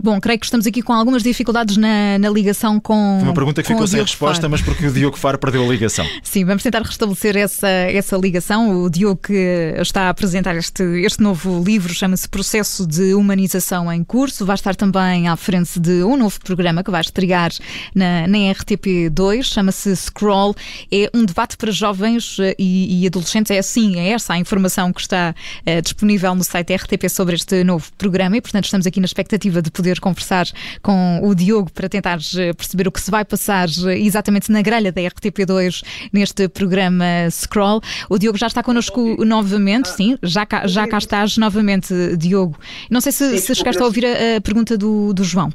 Bom, 0.00 0.20
creio 0.20 0.38
que 0.38 0.46
estamos 0.46 0.64
aqui 0.64 0.80
com 0.80 0.92
algumas 0.92 1.24
dificuldades 1.24 1.76
na, 1.76 2.18
na 2.20 2.30
ligação 2.30 2.78
com. 2.78 3.16
Foi 3.18 3.28
uma 3.28 3.34
pergunta 3.34 3.62
que 3.62 3.68
ficou 3.68 3.84
sem 3.84 4.00
resposta, 4.00 4.42
Faro. 4.42 4.50
mas 4.52 4.62
porque 4.62 4.86
o 4.86 4.92
Diogo 4.92 5.16
Faro 5.16 5.36
perdeu 5.38 5.64
a 5.64 5.66
ligação. 5.66 6.06
Sim, 6.22 6.44
vamos 6.44 6.62
tentar 6.62 6.82
restabelecer 6.82 7.36
essa, 7.36 7.66
essa 7.66 8.16
ligação. 8.16 8.84
O 8.84 8.88
Diogo 8.88 9.20
que 9.20 9.74
está 9.78 10.02
a 10.02 10.10
apresentar 10.10 10.54
este, 10.54 10.84
este 11.04 11.20
novo 11.20 11.64
livro 11.64 11.92
chama-se 11.92 12.28
Processo 12.28 12.86
de 12.86 13.12
Humanização 13.12 13.92
em 13.92 14.04
Curso. 14.04 14.46
Vai 14.46 14.54
estar 14.54 14.76
também 14.76 15.26
à 15.26 15.34
frente 15.34 15.80
de 15.80 16.04
um 16.04 16.16
novo 16.16 16.38
programa 16.44 16.84
que 16.84 16.92
vai 16.92 17.00
estrear 17.00 17.50
na, 17.92 18.28
na 18.28 18.38
RTP2, 18.38 19.42
chama-se 19.42 19.96
Scroll. 19.96 20.54
É 20.92 21.10
um 21.12 21.24
debate 21.24 21.56
para 21.56 21.72
jovens 21.72 22.36
eh, 22.38 22.54
e, 22.56 23.02
e, 23.02 23.06
adolescentes. 23.08 23.50
É 23.50 23.58
assim, 23.58 23.98
é 23.98 24.10
essa 24.10 24.34
a 24.34 24.38
informação 24.38 24.92
que 24.92 25.00
está 25.00 25.34
é, 25.66 25.80
disponível 25.80 26.36
no 26.36 26.44
site 26.44 26.72
RTP 26.72 27.08
sobre 27.08 27.34
este 27.34 27.64
novo 27.64 27.86
programa 27.98 28.36
e, 28.36 28.40
portanto, 28.40 28.66
estamos 28.66 28.86
aqui 28.86 29.00
na 29.00 29.06
expectativa 29.06 29.60
de 29.60 29.72
poder 29.72 29.87
poder 29.88 30.00
conversar 30.00 30.46
com 30.82 31.20
o 31.22 31.34
Diogo 31.34 31.70
para 31.72 31.88
tentar 31.88 32.18
eh, 32.36 32.52
perceber 32.52 32.86
o 32.88 32.92
que 32.92 33.00
se 33.00 33.10
vai 33.10 33.24
passar 33.24 33.68
eh, 33.86 33.98
exatamente 33.98 34.52
na 34.52 34.60
grelha 34.60 34.92
da 34.92 35.00
RTP2 35.00 35.82
neste 36.12 36.48
programa 36.48 37.04
Scroll. 37.30 37.80
O 38.08 38.18
Diogo 38.18 38.38
já 38.38 38.46
está 38.46 38.62
connosco 38.62 39.24
novamente, 39.24 39.88
sim, 39.88 40.18
já 40.22 40.44
cá, 40.44 40.66
já 40.66 40.86
cá 40.86 40.98
estás 40.98 41.36
novamente, 41.38 41.94
Diogo. 42.16 42.58
Não 42.90 43.00
sei 43.00 43.12
se, 43.12 43.38
se 43.38 43.54
chegaste 43.54 43.82
a 43.82 43.84
ouvir 43.84 44.04
a, 44.04 44.36
a 44.36 44.40
pergunta 44.40 44.76
do, 44.76 45.12
do 45.12 45.24
João. 45.24 45.52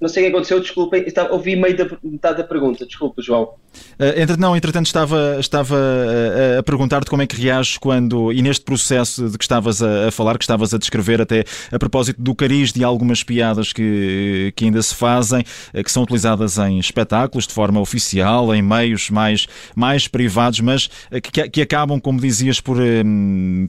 Não 0.00 0.08
sei 0.08 0.22
o 0.22 0.26
que 0.26 0.32
aconteceu, 0.32 0.60
desculpem, 0.60 1.04
ouvi 1.30 1.54
meio 1.56 1.76
da 1.76 1.86
metade 2.02 2.38
da 2.38 2.44
pergunta, 2.44 2.86
desculpa, 2.86 3.20
João. 3.20 3.50
Uh, 3.98 4.36
não, 4.38 4.56
entretanto, 4.56 4.86
estava, 4.86 5.36
estava 5.38 5.76
a, 5.76 6.58
a 6.60 6.62
perguntar-te 6.62 7.10
como 7.10 7.20
é 7.20 7.26
que 7.26 7.36
reages 7.36 7.76
quando, 7.76 8.32
e 8.32 8.40
neste 8.40 8.64
processo 8.64 9.28
de 9.28 9.36
que 9.36 9.44
estavas 9.44 9.82
a, 9.82 10.08
a, 10.08 10.10
falar, 10.10 10.38
que 10.38 10.44
estavas 10.44 10.72
a 10.72 10.78
descrever 10.78 11.20
até 11.20 11.44
a 11.70 11.78
propósito 11.78 12.20
do 12.20 12.34
cariz 12.34 12.72
de 12.72 12.82
algumas 12.82 13.22
piadas 13.22 13.74
que, 13.74 14.54
que 14.56 14.64
ainda 14.64 14.80
se 14.80 14.94
fazem, 14.94 15.40
uh, 15.74 15.84
que 15.84 15.92
são 15.92 16.02
utilizadas 16.02 16.56
em 16.56 16.78
espetáculos 16.78 17.46
de 17.46 17.52
forma 17.52 17.78
oficial, 17.78 18.54
em 18.54 18.62
meios 18.62 19.10
mais, 19.10 19.46
mais 19.76 20.08
privados, 20.08 20.60
mas 20.60 20.86
uh, 20.86 21.20
que, 21.22 21.48
que, 21.50 21.60
acabam, 21.60 22.00
como 22.00 22.18
dizias, 22.18 22.58
por 22.58 22.78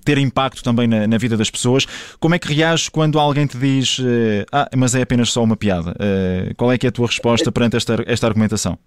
ter 0.06 0.18
impacto 0.18 0.64
também 0.64 0.88
na, 0.88 1.06
na, 1.08 1.18
vida 1.18 1.36
das 1.36 1.50
pessoas. 1.50 1.86
Como 2.20 2.34
é 2.34 2.40
que 2.40 2.54
reages 2.54 2.88
quando 2.88 3.20
alguém 3.20 3.46
te 3.46 3.58
diz, 3.58 4.00
ah, 4.52 4.70
mas 4.76 4.96
é 4.96 5.02
apenas 5.02 5.30
só 5.30 5.44
uma 5.44 5.58
piada? 5.58 5.94
Qual 6.58 6.72
é 6.72 6.78
que 6.78 6.86
é 6.86 6.90
a 6.90 6.92
tua 6.92 7.08
resposta 7.08 7.52
perante 7.52 7.78
esta, 7.78 8.04
esta 8.06 8.28
argumentação? 8.28 8.78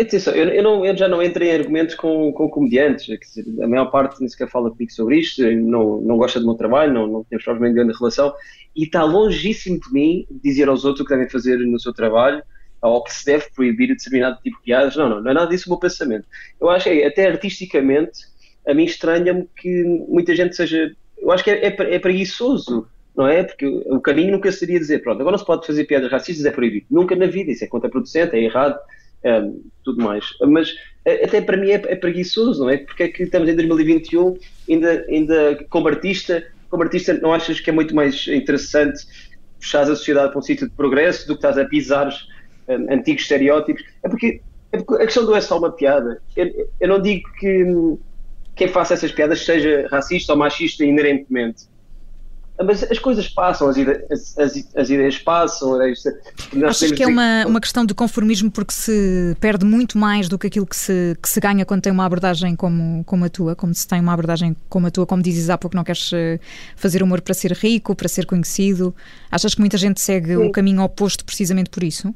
Atenção, 0.00 0.32
eu, 0.34 0.48
eu, 0.48 0.62
não, 0.62 0.84
eu 0.84 0.96
já 0.96 1.06
não 1.06 1.22
entro 1.22 1.44
em 1.44 1.52
argumentos 1.52 1.94
com, 1.94 2.32
com 2.32 2.48
comediantes, 2.48 3.04
dizer, 3.04 3.44
a 3.62 3.68
maior 3.68 3.90
parte 3.90 4.18
nem 4.18 4.28
sequer 4.28 4.48
fala 4.48 4.70
comigo 4.70 4.90
sobre 4.90 5.18
isto, 5.18 5.42
não, 5.42 6.00
não 6.00 6.16
gosta 6.16 6.40
do 6.40 6.46
meu 6.46 6.54
trabalho, 6.54 6.92
não, 6.92 7.06
não 7.06 7.24
temos 7.24 7.44
provavelmente 7.44 7.76
grande 7.76 7.98
relação, 7.98 8.32
e 8.74 8.84
está 8.84 9.04
longíssimo 9.04 9.78
de 9.78 9.92
mim 9.92 10.26
dizer 10.42 10.68
aos 10.68 10.86
outros 10.86 11.02
o 11.02 11.04
que 11.04 11.14
devem 11.14 11.28
fazer 11.28 11.58
no 11.58 11.78
seu 11.78 11.92
trabalho, 11.92 12.42
ou 12.80 13.02
que 13.02 13.12
se 13.12 13.24
deve 13.24 13.46
proibir 13.54 13.88
determinado 13.88 14.40
tipo 14.42 14.56
de 14.58 14.62
piadas. 14.62 14.96
Não, 14.96 15.08
não, 15.08 15.20
não 15.22 15.30
é 15.30 15.34
nada 15.34 15.48
disso 15.48 15.66
o 15.68 15.70
meu 15.70 15.78
pensamento. 15.78 16.26
Eu 16.60 16.68
acho 16.70 16.84
que 16.84 17.02
até 17.02 17.26
artisticamente, 17.26 18.20
a 18.66 18.74
mim 18.74 18.84
estranha-me 18.84 19.48
que 19.56 19.84
muita 20.08 20.34
gente 20.34 20.54
seja. 20.54 20.94
Eu 21.18 21.30
acho 21.30 21.42
que 21.42 21.50
é, 21.50 21.66
é, 21.66 21.94
é 21.94 21.98
preguiçoso 21.98 22.86
não 23.16 23.28
é? 23.28 23.44
Porque 23.44 23.66
o 23.66 24.00
caminho 24.00 24.32
nunca 24.32 24.50
seria 24.50 24.78
dizer, 24.78 25.02
pronto, 25.02 25.20
agora 25.20 25.32
não 25.32 25.38
se 25.38 25.46
pode 25.46 25.66
fazer 25.66 25.84
piadas 25.84 26.10
racistas, 26.10 26.44
é 26.44 26.50
proibido. 26.50 26.86
Nunca 26.90 27.14
na 27.14 27.26
vida, 27.26 27.52
isso 27.52 27.64
é 27.64 27.68
contraproducente, 27.68 28.34
é 28.34 28.40
errado, 28.40 28.78
é, 29.22 29.42
tudo 29.84 30.02
mais. 30.02 30.26
Mas 30.40 30.74
até 31.06 31.40
para 31.40 31.56
mim 31.56 31.70
é, 31.70 31.74
é, 31.74 31.96
preguiçoso, 31.96 32.62
não 32.62 32.70
é? 32.70 32.78
Porque 32.78 33.04
é 33.04 33.08
que 33.08 33.22
estamos 33.22 33.48
em 33.48 33.54
2021 33.54 34.36
ainda, 34.68 35.06
ainda 35.08 35.64
como 35.68 35.88
artista, 35.88 36.44
como 36.68 36.82
artista 36.82 37.14
não 37.14 37.32
achas 37.32 37.60
que 37.60 37.70
é 37.70 37.72
muito 37.72 37.94
mais 37.94 38.26
interessante 38.26 39.04
puxar 39.60 39.82
a 39.82 39.86
sociedade 39.86 40.30
para 40.30 40.38
um 40.38 40.42
sítio 40.42 40.68
de 40.68 40.74
progresso 40.74 41.26
do 41.26 41.34
que 41.34 41.38
estás 41.38 41.56
a 41.56 41.64
pisar 41.64 42.12
um, 42.68 42.92
antigos 42.92 43.22
estereótipos? 43.22 43.84
É 44.02 44.08
porque, 44.08 44.40
é 44.72 44.78
porque, 44.78 45.02
a 45.02 45.06
questão 45.06 45.24
não 45.24 45.36
é 45.36 45.40
só 45.40 45.58
uma 45.58 45.70
piada. 45.70 46.20
Eu, 46.34 46.70
eu 46.80 46.88
não 46.88 47.00
digo 47.00 47.30
que 47.38 47.64
quem 48.56 48.68
faça 48.68 48.94
essas 48.94 49.12
piadas 49.12 49.44
seja 49.44 49.86
racista 49.90 50.32
ou 50.32 50.38
machista 50.38 50.84
inerentemente 50.84 51.64
mas 52.62 52.84
as 52.84 52.98
coisas 53.00 53.28
passam, 53.28 53.68
as, 53.68 53.76
ide 53.76 53.90
as, 54.10 54.38
as, 54.38 54.76
as 54.76 54.90
ideias 54.90 55.18
passam. 55.18 55.80
É 55.82 55.92
Achas 56.64 56.92
que 56.92 57.02
é 57.02 57.06
uma, 57.06 57.46
uma 57.46 57.60
questão 57.60 57.84
de 57.84 57.92
conformismo 57.94 58.50
porque 58.50 58.72
se 58.72 59.36
perde 59.40 59.64
muito 59.64 59.98
mais 59.98 60.28
do 60.28 60.38
que 60.38 60.46
aquilo 60.46 60.66
que 60.66 60.76
se, 60.76 61.16
que 61.20 61.28
se 61.28 61.40
ganha 61.40 61.64
quando 61.64 61.82
tem 61.82 61.92
uma 61.92 62.04
abordagem 62.04 62.54
como, 62.54 63.02
como 63.04 63.24
a 63.24 63.28
tua, 63.28 63.56
como 63.56 63.74
se 63.74 63.88
tem 63.88 64.00
uma 64.00 64.12
abordagem 64.12 64.56
como 64.68 64.86
a 64.86 64.90
tua, 64.90 65.04
como 65.04 65.20
dizes 65.20 65.50
há 65.50 65.58
pouco, 65.58 65.76
não 65.76 65.82
queres 65.82 66.12
eh, 66.12 66.38
fazer 66.76 67.02
humor 67.02 67.20
para 67.20 67.34
ser 67.34 67.52
rico, 67.52 67.94
para 67.94 68.08
ser 68.08 68.24
conhecido? 68.24 68.94
Achas 69.30 69.54
que 69.54 69.60
muita 69.60 69.76
gente 69.76 70.00
segue 70.00 70.36
Sim. 70.36 70.46
o 70.46 70.52
caminho 70.52 70.82
oposto 70.82 71.24
precisamente 71.24 71.70
por 71.70 71.82
isso? 71.82 72.14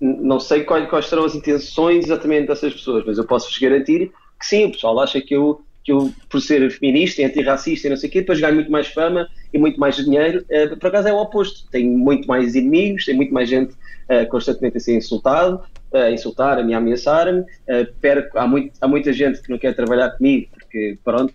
Não 0.00 0.38
sei 0.38 0.62
quais, 0.62 0.88
quais 0.88 1.06
serão 1.06 1.24
as 1.24 1.34
intenções 1.34 2.04
exatamente 2.04 2.46
dessas 2.46 2.72
pessoas, 2.72 3.04
mas 3.04 3.18
eu 3.18 3.24
posso-vos 3.24 3.58
garantir 3.58 4.12
que 4.38 4.46
sim, 4.46 4.66
o 4.66 4.72
pessoal 4.72 5.00
acha 5.00 5.20
que 5.20 5.34
eu 5.34 5.64
que 5.84 5.92
eu, 5.92 6.12
por 6.30 6.40
ser 6.40 6.68
feminista, 6.70 7.22
antirracista 7.22 7.86
e 7.86 7.90
não 7.90 7.96
sei 7.96 8.08
o 8.08 8.12
quê, 8.12 8.20
depois 8.20 8.40
ganho 8.40 8.54
muito 8.54 8.72
mais 8.72 8.88
fama 8.88 9.28
e 9.52 9.58
muito 9.58 9.78
mais 9.78 9.96
dinheiro. 9.96 10.44
Uh, 10.50 10.76
por 10.78 10.88
acaso 10.88 11.08
é 11.08 11.12
o 11.12 11.18
oposto. 11.18 11.68
Tenho 11.70 11.96
muito 11.96 12.26
mais 12.26 12.54
inimigos, 12.54 13.04
tem 13.04 13.14
muito 13.14 13.32
mais 13.32 13.48
gente 13.48 13.72
uh, 13.74 14.26
constantemente 14.30 14.78
a 14.78 14.80
ser 14.80 14.96
insultado, 14.96 15.62
a 15.92 16.10
insultar-me 16.10 16.72
e 16.72 16.74
a 16.74 16.78
ameaçar-me. 16.78 17.40
Uh, 17.40 18.28
há, 18.34 18.46
muito, 18.46 18.72
há 18.80 18.88
muita 18.88 19.12
gente 19.12 19.42
que 19.42 19.50
não 19.50 19.58
quer 19.58 19.76
trabalhar 19.76 20.10
comigo 20.12 20.48
porque, 20.52 20.98
pronto, 21.04 21.34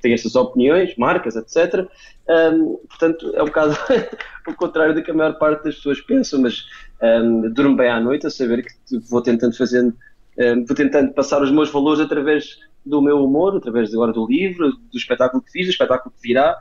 tem 0.00 0.12
estas 0.12 0.34
opiniões, 0.34 0.96
marcas, 0.96 1.36
etc. 1.36 1.86
Um, 2.28 2.78
portanto, 2.88 3.32
é 3.34 3.42
um 3.42 3.46
bocado 3.46 3.76
o 4.48 4.54
contrário 4.54 4.94
do 4.94 5.02
que 5.02 5.10
a 5.10 5.14
maior 5.14 5.38
parte 5.38 5.64
das 5.64 5.76
pessoas 5.76 6.00
pensam, 6.00 6.40
mas 6.40 6.64
um, 7.02 7.50
durmo 7.50 7.76
bem 7.76 7.90
à 7.90 8.00
noite 8.00 8.26
a 8.26 8.30
saber 8.30 8.64
que 8.64 8.98
vou 9.08 9.22
tentando 9.22 9.56
fazer, 9.56 9.84
um, 9.84 10.64
vou 10.64 10.74
tentando 10.74 11.12
passar 11.12 11.42
os 11.42 11.52
meus 11.52 11.70
valores 11.70 12.00
através 12.00 12.58
do 12.84 13.02
meu 13.02 13.22
humor, 13.24 13.56
através 13.56 13.92
agora 13.92 14.12
do 14.12 14.26
livro, 14.26 14.70
do 14.70 14.96
espetáculo 14.96 15.42
que 15.42 15.52
fiz, 15.52 15.66
do 15.66 15.70
espetáculo 15.70 16.14
que 16.14 16.28
virá. 16.28 16.56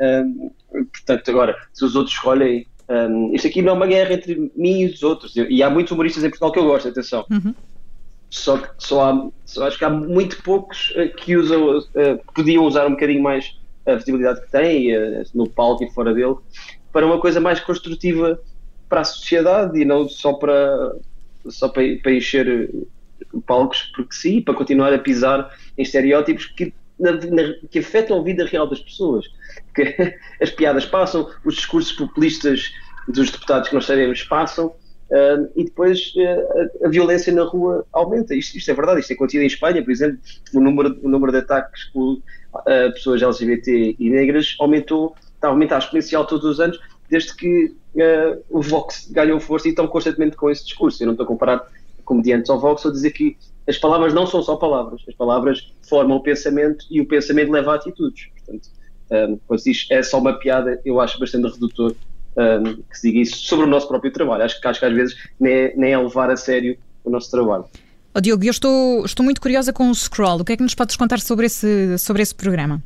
Um, 0.00 0.50
portanto, 0.92 1.30
agora, 1.30 1.56
se 1.72 1.84
os 1.84 1.94
outros 1.94 2.14
escolhem. 2.14 2.66
Um, 2.88 3.34
isto 3.34 3.46
aqui 3.46 3.62
não 3.62 3.72
é 3.72 3.76
uma 3.76 3.86
guerra 3.86 4.14
entre 4.14 4.52
mim 4.54 4.80
e 4.80 4.86
os 4.86 5.02
outros. 5.02 5.34
E 5.36 5.62
há 5.62 5.70
muitos 5.70 5.92
humoristas 5.92 6.22
em 6.22 6.28
Portugal 6.28 6.52
que 6.52 6.58
eu 6.58 6.64
gosto, 6.64 6.88
atenção. 6.88 7.24
Uhum. 7.30 7.54
Só 8.28 8.58
que 8.58 8.68
só 8.78 9.10
há, 9.10 9.30
só 9.46 9.66
acho 9.66 9.78
que 9.78 9.84
há 9.84 9.90
muito 9.90 10.42
poucos 10.42 10.90
uh, 10.90 11.14
que 11.16 11.36
usam, 11.36 11.78
uh, 11.78 11.84
podiam 12.34 12.64
usar 12.64 12.86
um 12.86 12.90
bocadinho 12.90 13.22
mais 13.22 13.56
a 13.86 13.94
visibilidade 13.94 14.40
que 14.40 14.50
têm 14.50 14.96
uh, 14.96 15.22
no 15.34 15.48
palco 15.48 15.84
e 15.84 15.90
fora 15.90 16.12
dele 16.12 16.34
para 16.92 17.06
uma 17.06 17.20
coisa 17.20 17.40
mais 17.40 17.60
construtiva 17.60 18.40
para 18.88 19.00
a 19.00 19.04
sociedade 19.04 19.80
e 19.80 19.84
não 19.84 20.08
só 20.08 20.32
para, 20.32 20.96
só 21.48 21.68
para, 21.68 21.82
para 22.02 22.12
encher 22.12 22.70
palcos 23.40 23.90
porque 23.94 24.14
sim, 24.14 24.40
para 24.40 24.54
continuar 24.54 24.92
a 24.92 24.98
pisar 24.98 25.50
em 25.76 25.82
estereótipos 25.82 26.46
que, 26.46 26.72
na, 26.98 27.12
na, 27.12 27.54
que 27.70 27.78
afetam 27.78 28.18
a 28.18 28.22
vida 28.22 28.44
real 28.44 28.68
das 28.68 28.80
pessoas. 28.80 29.26
Porque 29.66 30.16
as 30.40 30.50
piadas 30.50 30.86
passam, 30.86 31.30
os 31.44 31.54
discursos 31.54 31.92
populistas 31.92 32.72
dos 33.08 33.30
deputados 33.30 33.68
que 33.68 33.74
nós 33.74 33.84
sabemos 33.84 34.22
passam, 34.24 34.66
uh, 34.66 35.50
e 35.54 35.64
depois 35.64 36.12
uh, 36.16 36.82
a, 36.82 36.86
a, 36.86 36.88
violência 36.88 37.32
na 37.32 37.44
rua 37.44 37.86
aumenta. 37.92 38.34
Isto, 38.34 38.56
isto, 38.56 38.70
é 38.70 38.74
verdade, 38.74 39.00
isto 39.00 39.10
é 39.10 39.14
acontecido 39.14 39.42
em 39.42 39.46
Espanha, 39.46 39.82
por 39.82 39.90
exemplo, 39.90 40.18
o 40.54 40.60
número, 40.60 40.98
o 41.02 41.08
número 41.08 41.32
de 41.32 41.38
ataques 41.38 41.84
por 41.92 42.14
uh, 42.14 42.22
pessoas 42.92 43.22
LGBT 43.22 43.96
e 43.98 44.10
negras 44.10 44.56
aumentou, 44.58 45.14
está 45.34 45.48
a 45.48 45.50
aumentar 45.50 45.78
exponencial 45.78 46.26
todos 46.26 46.44
os 46.44 46.60
anos, 46.60 46.80
desde 47.08 47.34
que 47.36 47.74
o 48.50 48.60
Vox 48.60 49.08
ganhou 49.08 49.38
força 49.38 49.68
e 49.68 49.70
estão 49.70 49.86
constantemente 49.86 50.34
com 50.34 50.50
esse 50.50 50.64
discurso. 50.64 51.00
Eu 51.00 51.06
não 51.06 51.12
estou 51.12 51.22
a 51.22 51.28
comparar 51.28 51.64
comediantes 52.04 52.50
ao 52.50 52.60
Vox, 52.60 52.84
a 52.86 52.90
dizer 52.90 53.10
que 53.10 53.36
as 53.68 53.78
palavras 53.78 54.12
não 54.12 54.26
são 54.26 54.42
só 54.42 54.56
palavras, 54.56 55.02
as 55.08 55.14
palavras 55.14 55.72
formam 55.88 56.18
o 56.18 56.22
pensamento 56.22 56.84
e 56.90 57.00
o 57.00 57.08
pensamento 57.08 57.50
leva 57.50 57.72
a 57.72 57.74
atitudes. 57.76 58.28
Portanto, 58.36 58.68
um, 59.10 59.38
quando 59.46 59.60
se 59.60 59.72
diz 59.72 59.86
é 59.90 60.02
só 60.02 60.18
uma 60.18 60.38
piada, 60.38 60.80
eu 60.84 61.00
acho 61.00 61.18
bastante 61.18 61.50
redutor 61.52 61.94
um, 62.36 62.82
que 62.82 62.98
se 62.98 63.08
diga 63.08 63.20
isso 63.20 63.36
sobre 63.38 63.64
o 63.64 63.68
nosso 63.68 63.88
próprio 63.88 64.12
trabalho. 64.12 64.44
Acho 64.44 64.60
que, 64.60 64.68
acho 64.68 64.80
que 64.80 64.86
às 64.86 64.94
vezes 64.94 65.16
nem 65.40 65.52
é, 65.52 65.74
nem 65.76 65.92
é 65.92 65.98
levar 65.98 66.30
a 66.30 66.36
sério 66.36 66.76
o 67.02 67.10
nosso 67.10 67.30
trabalho. 67.30 67.64
Oh, 68.14 68.20
Diogo, 68.20 68.44
eu 68.44 68.50
estou, 68.50 69.04
estou 69.04 69.24
muito 69.24 69.40
curiosa 69.40 69.72
com 69.72 69.90
o 69.90 69.94
Scroll. 69.94 70.40
O 70.40 70.44
que 70.44 70.52
é 70.52 70.56
que 70.56 70.62
nos 70.62 70.74
podes 70.74 70.96
contar 70.96 71.20
sobre 71.20 71.46
esse, 71.46 71.98
sobre 71.98 72.22
esse 72.22 72.34
programa? 72.34 72.82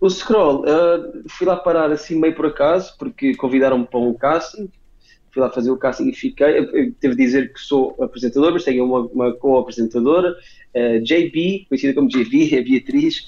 O 0.00 0.10
Scroll, 0.10 0.62
uh, 0.62 1.28
fui 1.28 1.46
lá 1.46 1.56
parar 1.56 1.90
assim 1.92 2.18
meio 2.18 2.34
por 2.34 2.46
acaso, 2.46 2.94
porque 2.98 3.34
convidaram-me 3.36 3.86
para 3.86 4.00
um 4.00 4.12
casting 4.14 4.68
fui 5.34 5.42
lá 5.42 5.50
fazer 5.50 5.70
o 5.70 5.76
casting 5.76 6.08
e 6.08 6.14
fiquei. 6.14 6.58
Eu, 6.58 6.92
devo 7.02 7.16
dizer 7.16 7.52
que 7.52 7.60
sou 7.60 7.96
apresentador, 8.00 8.52
mas 8.52 8.62
tenho 8.62 8.84
uma, 8.84 9.00
uma 9.00 9.32
co-apresentadora, 9.34 10.30
uh, 10.30 10.34
eh, 10.72 11.00
JB, 11.00 11.66
conhecida 11.68 11.92
como 11.92 12.08
JB, 12.08 12.54
é 12.54 12.62
Beatriz, 12.64 13.26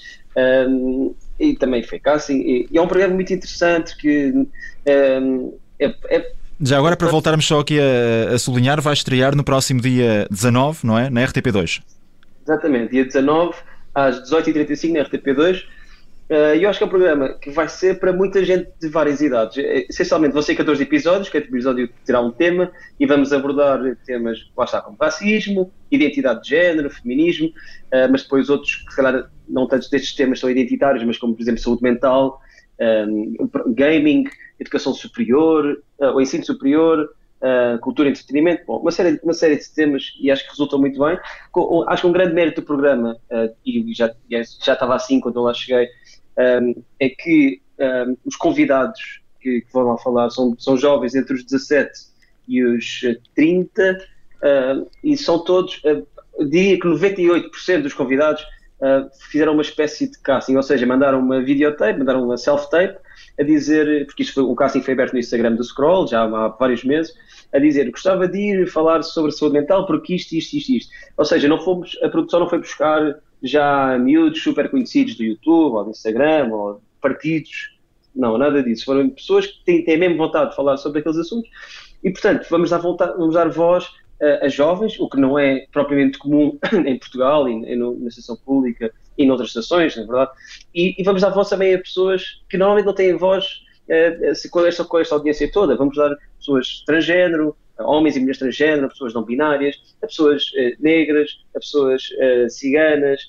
um, 0.69 1.13
e 1.37 1.55
também 1.55 1.83
foi 1.83 1.99
casting. 1.99 2.39
E, 2.39 2.67
e, 2.71 2.77
é 2.77 2.81
um 2.81 2.87
programa 2.87 3.13
muito 3.13 3.33
interessante 3.33 3.95
que 3.97 4.29
um, 4.29 5.53
é, 5.77 5.93
é 6.09 6.31
já 6.59 6.75
agora, 6.79 6.97
para 6.97 7.07
voltarmos 7.07 7.45
só 7.45 7.59
aqui 7.59 7.77
a, 7.79 8.33
a 8.33 8.39
sublinhar, 8.39 8.81
vai 8.81 8.93
estrear 8.93 9.35
no 9.35 9.43
próximo 9.43 9.79
dia 9.79 10.27
19, 10.31 10.87
não 10.87 10.97
é? 10.97 11.07
Na 11.07 11.21
RTP2. 11.21 11.83
Exatamente, 12.43 12.91
dia 12.93 13.05
19, 13.05 13.53
às 13.93 14.27
18h35 14.27 14.93
na 14.93 15.03
RTP2. 15.03 15.63
Uh, 16.29 16.59
eu 16.59 16.69
acho 16.69 16.77
que 16.77 16.83
é 16.83 16.87
um 16.87 16.89
programa 16.89 17.33
que 17.35 17.49
vai 17.49 17.69
ser 17.69 17.99
para 17.99 18.11
muita 18.11 18.43
gente 18.43 18.69
de 18.81 18.89
várias 18.89 19.21
idades. 19.21 19.57
Eh, 19.57 19.85
essencialmente 19.89 20.33
vão 20.33 20.41
ser 20.41 20.55
14 20.55 20.83
episódios, 20.83 21.29
cada 21.29 21.45
episódio 21.45 21.89
terá 22.05 22.19
um 22.19 22.31
tema 22.31 22.69
e 22.99 23.05
vamos 23.05 23.31
abordar 23.31 23.79
temas, 24.05 24.39
lá 24.57 24.65
está, 24.65 24.81
como 24.81 24.97
racismo, 24.99 25.71
identidade 25.89 26.43
de 26.43 26.49
género, 26.49 26.89
feminismo, 26.89 27.47
uh, 27.47 28.11
mas 28.11 28.23
depois 28.23 28.49
outros 28.49 28.75
que 28.75 28.91
se 28.91 28.97
calhar 28.97 29.29
não 29.47 29.67
tantos 29.67 29.89
destes 29.89 30.13
temas 30.15 30.41
são 30.41 30.49
identitários, 30.49 31.01
mas 31.05 31.17
como 31.17 31.33
por 31.33 31.41
exemplo 31.41 31.61
saúde 31.61 31.81
mental, 31.81 32.41
um, 32.79 33.73
gaming, 33.73 34.25
educação 34.59 34.93
superior, 34.93 35.81
o 36.13 36.21
ensino 36.21 36.45
superior, 36.45 37.09
Uh, 37.39 37.77
cultura 37.81 38.09
e 38.09 38.11
entretenimento, 38.11 38.63
bom, 38.65 38.79
uma 38.79 38.89
série, 38.89 39.19
uma 39.21 39.31
série 39.31 39.57
de 39.57 39.69
temas 39.69 40.11
e 40.19 40.31
acho 40.31 40.43
que 40.43 40.49
resultou 40.49 40.79
muito 40.79 40.99
bem. 40.99 41.19
Com, 41.51 41.87
acho 41.87 42.01
que 42.01 42.07
um 42.07 42.11
grande 42.11 42.33
mérito 42.33 42.61
do 42.61 42.65
programa, 42.65 43.15
uh, 43.29 43.55
e 43.63 43.93
já, 43.93 44.11
já 44.27 44.73
estava 44.73 44.95
assim 44.95 45.19
quando 45.19 45.35
eu 45.35 45.43
lá 45.43 45.53
cheguei, 45.53 45.87
um, 46.37 46.83
é 46.99 47.09
que 47.09 47.61
um, 47.79 48.17
os 48.25 48.35
convidados 48.35 49.21
que, 49.39 49.61
que, 49.61 49.73
vão 49.73 49.83
lá 49.83 49.97
falar 49.97 50.29
são, 50.29 50.55
são 50.57 50.77
jovens 50.77 51.15
entre 51.15 51.33
os 51.33 51.43
17 51.43 51.91
e 52.47 52.63
os 52.63 53.01
30 53.35 53.97
uh, 54.43 54.89
e 55.03 55.17
são 55.17 55.43
todos, 55.43 55.81
uh, 55.83 56.05
diria 56.47 56.79
que 56.79 56.87
98% 56.87 57.81
dos 57.81 57.93
convidados 57.93 58.41
uh, 58.81 59.09
fizeram 59.29 59.53
uma 59.53 59.61
espécie 59.61 60.09
de 60.09 60.19
casting, 60.19 60.55
ou 60.55 60.63
seja, 60.63 60.85
mandaram 60.85 61.19
uma 61.19 61.41
videotape, 61.41 61.99
mandaram 61.99 62.23
uma 62.23 62.37
self-tape 62.37 62.97
a 63.39 63.43
dizer, 63.43 64.05
porque 64.05 64.23
isto 64.23 64.33
foi, 64.33 64.43
o 64.43 64.55
casting 64.55 64.81
foi 64.81 64.93
aberto 64.93 65.13
no 65.13 65.19
Instagram 65.19 65.55
do 65.55 65.63
Scroll 65.63 66.07
já 66.07 66.23
há 66.23 66.47
vários 66.47 66.83
meses, 66.83 67.13
a 67.53 67.59
dizer 67.59 67.89
gostava 67.91 68.27
de 68.27 68.37
ir 68.37 68.67
falar 68.67 69.03
sobre 69.03 69.31
saúde 69.31 69.53
mental 69.53 69.85
porque 69.85 70.15
isto, 70.15 70.33
isto, 70.33 70.55
isto, 70.55 70.71
isto. 70.71 70.91
Ou 71.15 71.25
seja, 71.25 71.47
não 71.47 71.59
fomos, 71.59 71.97
a 72.01 72.09
produção 72.09 72.39
não 72.39 72.49
foi 72.49 72.59
buscar 72.59 73.19
já 73.41 73.97
miúdos 73.97 74.41
super 74.41 74.69
conhecidos 74.69 75.15
do 75.15 75.23
YouTube 75.23 75.75
ou 75.75 75.83
do 75.83 75.91
Instagram 75.91 76.49
ou 76.51 76.81
partidos. 77.01 77.75
Não, 78.15 78.37
nada 78.37 78.63
disso. 78.63 78.85
Foram 78.85 79.09
pessoas 79.09 79.47
que 79.47 79.63
têm, 79.63 79.83
têm 79.83 79.97
mesmo 79.97 80.17
vontade 80.17 80.49
de 80.49 80.55
falar 80.55 80.77
sobre 80.77 80.99
aqueles 80.99 81.17
assuntos 81.17 81.49
e, 82.03 82.09
portanto, 82.09 82.47
vamos 82.49 82.69
dar, 82.69 82.79
voltar, 82.79 83.13
vamos 83.13 83.35
dar 83.35 83.49
voz 83.49 83.85
uh, 83.85 84.43
a 84.43 84.47
jovens, 84.47 84.99
o 84.99 85.07
que 85.07 85.19
não 85.19 85.37
é 85.37 85.67
propriamente 85.71 86.17
comum 86.17 86.57
em 86.85 86.97
Portugal 86.97 87.47
e, 87.47 87.73
e 87.73 87.75
no, 87.75 87.99
na 87.99 88.07
estação 88.07 88.35
pública 88.37 88.91
e 89.17 89.25
noutras 89.25 89.49
estações, 89.49 89.95
na 89.95 90.03
verdade. 90.03 90.31
E, 90.73 90.99
e, 90.99 91.03
vamos 91.03 91.21
dar 91.21 91.29
voz 91.29 91.49
também 91.49 91.73
a 91.73 91.79
pessoas 91.79 92.41
que 92.49 92.57
normalmente 92.57 92.85
não 92.85 92.93
têm 92.93 93.15
voz 93.15 93.45
com, 94.51 94.65
esta, 94.65 94.83
com 94.83 94.99
esta 94.99 95.15
audiência 95.15 95.51
toda. 95.51 95.75
Vamos 95.75 95.95
dar 95.95 96.15
pessoas 96.37 96.83
transgênero, 96.85 97.55
homens 97.79 98.15
e 98.15 98.19
mulheres 98.19 98.39
transgênero, 98.39 98.89
pessoas 98.89 99.13
não 99.13 99.23
binárias, 99.23 99.75
a 100.01 100.07
pessoas 100.07 100.43
negras, 100.79 101.29
a 101.55 101.59
pessoas 101.59 102.09
ciganas, 102.49 103.21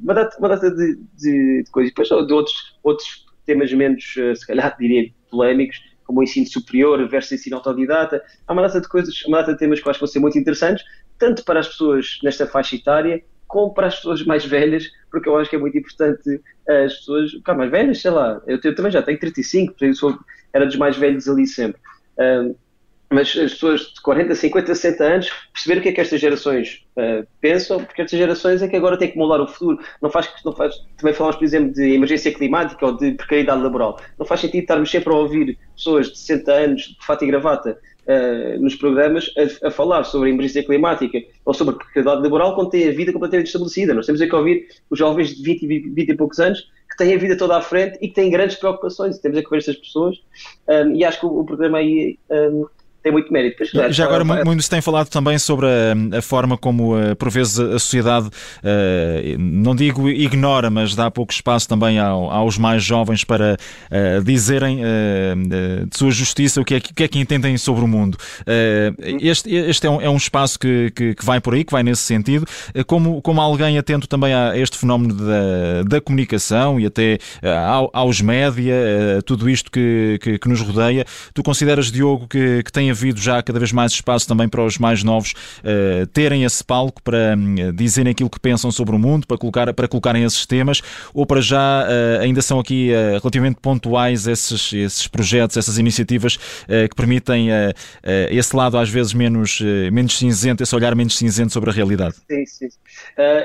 uma 0.00 0.14
data, 0.14 0.36
uma 0.38 0.48
data 0.48 0.70
de, 0.70 0.96
de, 1.16 1.62
de 1.62 1.70
coisas. 1.70 1.92
Depois 1.92 2.08
de 2.08 2.32
outros, 2.32 2.78
outros 2.82 3.26
temas 3.46 3.72
menos, 3.72 4.04
se 4.14 4.46
calhar, 4.46 4.76
diria, 4.80 5.10
polémicos, 5.30 5.80
como 6.04 6.20
o 6.20 6.22
ensino 6.22 6.46
superior 6.46 7.06
versus 7.08 7.32
ensino 7.32 7.56
autodidata. 7.56 8.22
Há 8.46 8.52
uma 8.52 8.62
data 8.62 8.80
de 8.80 8.88
coisas, 8.88 9.24
uma 9.24 9.38
data 9.38 9.52
de 9.52 9.58
temas 9.58 9.80
que 9.80 9.86
eu 9.86 9.90
acho 9.90 9.98
que 9.98 10.04
vão 10.04 10.12
ser 10.12 10.20
muito 10.20 10.38
interessantes, 10.38 10.84
tanto 11.18 11.44
para 11.44 11.60
as 11.60 11.68
pessoas 11.68 12.18
nesta 12.22 12.46
faixa 12.46 12.76
etária, 12.76 13.22
como 13.46 13.72
para 13.72 13.86
as 13.86 13.96
pessoas 13.96 14.24
mais 14.24 14.44
velhas, 14.44 14.90
porque 15.10 15.28
eu 15.28 15.36
acho 15.36 15.48
que 15.48 15.56
é 15.56 15.58
muito 15.58 15.76
importante 15.78 16.40
as 16.68 16.94
pessoas, 16.94 17.32
cá, 17.44 17.54
mais 17.54 17.70
velhas, 17.70 18.00
sei 18.00 18.10
lá, 18.10 18.42
eu, 18.46 18.58
eu 18.62 18.74
também 18.74 18.90
já 18.90 19.02
tenho 19.02 19.18
35, 19.18 19.74
eu 19.80 19.94
sou, 19.94 20.18
era 20.52 20.66
dos 20.66 20.76
mais 20.76 20.96
velhos 20.96 21.28
ali 21.28 21.46
sempre. 21.46 21.80
Um, 22.18 22.54
mas 23.14 23.28
as 23.28 23.52
pessoas 23.52 23.80
de 23.80 24.00
40, 24.02 24.34
50, 24.34 24.74
60 24.74 25.04
anos 25.04 25.30
perceber 25.52 25.78
o 25.78 25.82
que 25.82 25.88
é 25.90 25.92
que 25.92 26.00
estas 26.00 26.20
gerações 26.20 26.84
uh, 26.96 27.26
pensam, 27.40 27.82
porque 27.82 28.02
estas 28.02 28.18
gerações 28.18 28.60
é 28.60 28.68
que 28.68 28.76
agora 28.76 28.98
têm 28.98 29.10
que 29.10 29.16
moldar 29.16 29.40
o 29.40 29.46
futuro. 29.46 29.78
Não 30.02 30.10
faz, 30.10 30.28
não 30.44 30.52
faz, 30.52 30.74
também 30.96 31.14
falamos, 31.14 31.36
por 31.36 31.44
exemplo, 31.44 31.72
de 31.72 31.94
emergência 31.94 32.34
climática 32.34 32.84
ou 32.84 32.96
de 32.96 33.12
precariedade 33.12 33.62
laboral. 33.62 34.00
Não 34.18 34.26
faz 34.26 34.40
sentido 34.40 34.62
estarmos 34.62 34.90
sempre 34.90 35.12
a 35.12 35.16
ouvir 35.16 35.56
pessoas 35.76 36.10
de 36.10 36.18
60 36.18 36.52
anos 36.52 36.82
de 36.82 37.06
fato 37.06 37.24
e 37.24 37.28
gravata 37.28 37.78
uh, 38.06 38.60
nos 38.60 38.74
programas 38.74 39.30
a, 39.62 39.68
a, 39.68 39.70
falar 39.70 40.04
sobre 40.04 40.30
a 40.30 40.32
emergência 40.32 40.64
climática 40.64 41.18
ou 41.44 41.54
sobre 41.54 41.74
a 41.74 41.78
precariedade 41.78 42.22
laboral 42.22 42.54
quando 42.54 42.70
têm 42.70 42.88
a 42.88 42.92
vida 42.92 43.12
completamente 43.12 43.46
estabelecida. 43.46 43.94
Nós 43.94 44.06
temos 44.06 44.20
é 44.20 44.26
que 44.26 44.34
ouvir 44.34 44.66
os 44.90 44.98
jovens 44.98 45.36
de 45.36 45.42
20, 45.42 45.66
20, 45.66 45.90
20 45.90 46.08
e 46.08 46.16
poucos 46.16 46.40
anos 46.40 46.68
que 46.90 46.96
têm 46.96 47.14
a 47.14 47.18
vida 47.18 47.36
toda 47.36 47.56
à 47.56 47.60
frente 47.60 47.98
e 48.00 48.08
que 48.08 48.14
têm 48.14 48.30
grandes 48.30 48.56
preocupações. 48.56 49.18
Temos 49.18 49.38
é 49.38 49.42
que 49.42 49.50
ver 49.50 49.58
estas 49.58 49.76
pessoas 49.76 50.16
um, 50.68 50.72
eh, 50.72 50.96
e 50.96 51.04
acho 51.04 51.20
que 51.20 51.26
o, 51.26 51.40
o 51.40 51.44
programa 51.44 51.78
aí 51.78 52.18
um, 52.30 52.66
tem 53.04 53.12
muito 53.12 53.30
mérito. 53.30 53.58
Pois, 53.58 53.94
Já 53.94 54.06
agora, 54.06 54.24
muito 54.24 54.62
se 54.62 54.70
tem 54.70 54.80
falado 54.80 55.08
também 55.08 55.38
sobre 55.38 55.66
a, 55.66 56.18
a 56.18 56.22
forma 56.22 56.56
como, 56.56 56.96
uh, 56.96 57.14
por 57.14 57.30
vezes, 57.30 57.60
a 57.60 57.78
sociedade, 57.78 58.28
uh, 58.28 59.38
não 59.38 59.76
digo 59.76 60.08
ignora, 60.08 60.70
mas 60.70 60.94
dá 60.94 61.10
pouco 61.10 61.30
espaço 61.30 61.68
também 61.68 61.98
ao, 61.98 62.30
aos 62.30 62.56
mais 62.56 62.82
jovens 62.82 63.22
para 63.22 63.58
uh, 63.90 64.24
dizerem 64.24 64.78
de 65.86 65.96
sua 65.96 66.10
justiça 66.10 66.60
o 66.60 66.64
que, 66.64 66.74
é, 66.74 66.78
o 66.78 66.80
que 66.80 67.02
é 67.02 67.08
que 67.08 67.18
entendem 67.18 67.58
sobre 67.58 67.84
o 67.84 67.88
mundo. 67.88 68.16
este 69.20 69.54
este 69.54 69.86
é, 69.86 69.90
um, 69.90 70.00
é 70.00 70.08
um 70.08 70.16
espaço 70.16 70.58
que, 70.58 70.90
que, 70.92 71.14
que, 71.14 71.24
vai 71.24 71.40
por 71.40 71.52
aí, 71.52 71.64
que 71.64 71.72
vai 71.72 71.82
nesse 71.82 72.02
sentido. 72.02 72.46
como, 72.86 73.20
como 73.20 73.40
alguém 73.40 73.76
atento 73.76 74.08
também 74.08 74.32
a 74.32 74.56
este 74.56 74.78
fenómeno 74.78 75.14
da, 75.14 75.82
da 75.86 76.00
comunicação 76.00 76.80
e 76.80 76.86
até 76.86 77.18
ao, 77.66 77.90
aos 77.92 78.20
média, 78.20 78.74
tudo 79.26 79.50
isto 79.50 79.70
que, 79.70 80.18
que, 80.22 80.38
que, 80.38 80.48
nos 80.48 80.60
rodeia, 80.60 81.04
tu 81.34 81.42
consideras, 81.42 81.90
Diogo, 81.90 82.26
que, 82.26 82.62
que 82.62 82.72
tem 82.72 82.93
havido 82.94 83.20
já 83.20 83.42
cada 83.42 83.58
vez 83.58 83.72
mais 83.72 83.92
espaço 83.92 84.26
também 84.26 84.48
para 84.48 84.64
os 84.64 84.78
mais 84.78 85.02
novos 85.02 85.32
uh, 85.32 86.06
terem 86.06 86.44
esse 86.44 86.64
palco 86.64 87.02
para 87.02 87.34
uh, 87.36 87.72
dizerem 87.72 88.12
aquilo 88.12 88.30
que 88.30 88.40
pensam 88.40 88.70
sobre 88.70 88.94
o 88.94 88.98
mundo, 88.98 89.26
para, 89.26 89.36
colocar, 89.36 89.72
para 89.74 89.88
colocarem 89.88 90.24
esses 90.24 90.46
temas, 90.46 90.80
ou 91.12 91.26
para 91.26 91.40
já 91.40 91.84
uh, 91.84 92.22
ainda 92.22 92.40
são 92.40 92.58
aqui 92.58 92.90
relativamente 93.18 93.58
pontuais 93.60 94.26
esses, 94.26 94.72
esses 94.72 95.08
projetos, 95.08 95.56
essas 95.56 95.78
iniciativas 95.78 96.36
que 96.66 96.94
permitem 96.94 97.48
esse 98.30 98.54
lado 98.54 98.78
às 98.78 98.88
vezes 98.88 99.12
menos, 99.12 99.60
menos 99.90 100.16
cinzento, 100.16 100.62
esse 100.62 100.74
olhar 100.74 100.94
menos 100.94 101.16
cinzento 101.16 101.52
sobre 101.52 101.70
a 101.70 101.72
realidade? 101.72 102.14
Sim, 102.30 102.46
sim. 102.46 102.68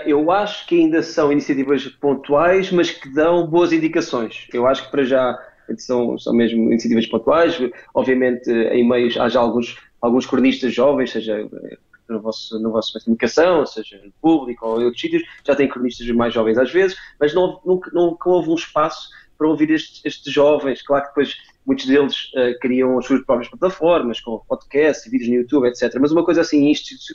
eu 0.05 0.31
acho 0.31 0.67
que 0.67 0.79
ainda 0.79 1.01
são 1.01 1.31
iniciativas 1.31 1.87
pontuais, 1.87 2.71
mas 2.71 2.91
que 2.91 3.09
dão 3.09 3.47
boas 3.47 3.73
indicações. 3.73 4.47
Eu 4.53 4.67
acho 4.67 4.85
que 4.85 4.91
para 4.91 5.03
já 5.03 5.37
são, 5.77 6.17
são 6.17 6.33
mesmo 6.33 6.71
iniciativas 6.71 7.05
pontuais. 7.07 7.59
Obviamente, 7.93 8.49
em 8.49 8.87
meios 8.87 9.17
há 9.17 9.29
já 9.29 9.39
alguns, 9.39 9.77
alguns 10.01 10.25
cronistas 10.25 10.73
jovens, 10.73 11.11
seja 11.11 11.39
eh, 11.39 11.77
no 12.09 12.21
vosso, 12.21 12.59
no 12.59 12.71
vosso 12.71 12.97
de 12.97 13.05
comunicação, 13.05 13.65
seja 13.65 14.01
no 14.03 14.11
público 14.21 14.65
ou 14.65 14.81
em 14.81 14.85
outros 14.85 15.01
sítios, 15.01 15.23
já 15.45 15.55
tem 15.55 15.67
cronistas 15.67 16.07
mais 16.09 16.33
jovens 16.33 16.57
às 16.57 16.71
vezes, 16.71 16.97
mas 17.19 17.33
não, 17.33 17.59
nunca, 17.65 17.91
nunca 17.93 18.29
houve 18.29 18.49
um 18.49 18.55
espaço 18.55 19.09
para 19.37 19.47
ouvir 19.47 19.71
estes, 19.71 20.01
estes 20.03 20.33
jovens. 20.33 20.81
Claro 20.81 21.03
que 21.03 21.09
depois 21.09 21.37
muitos 21.65 21.85
deles 21.85 22.31
uh, 22.33 22.59
criam 22.59 22.97
as 22.97 23.05
suas 23.05 23.23
próprias 23.23 23.49
plataformas, 23.49 24.19
com 24.19 24.43
podcasts, 24.47 25.09
vídeos 25.09 25.29
no 25.29 25.35
YouTube, 25.35 25.67
etc. 25.67 25.95
Mas 25.99 26.11
uma 26.11 26.25
coisa 26.25 26.41
assim, 26.41 26.71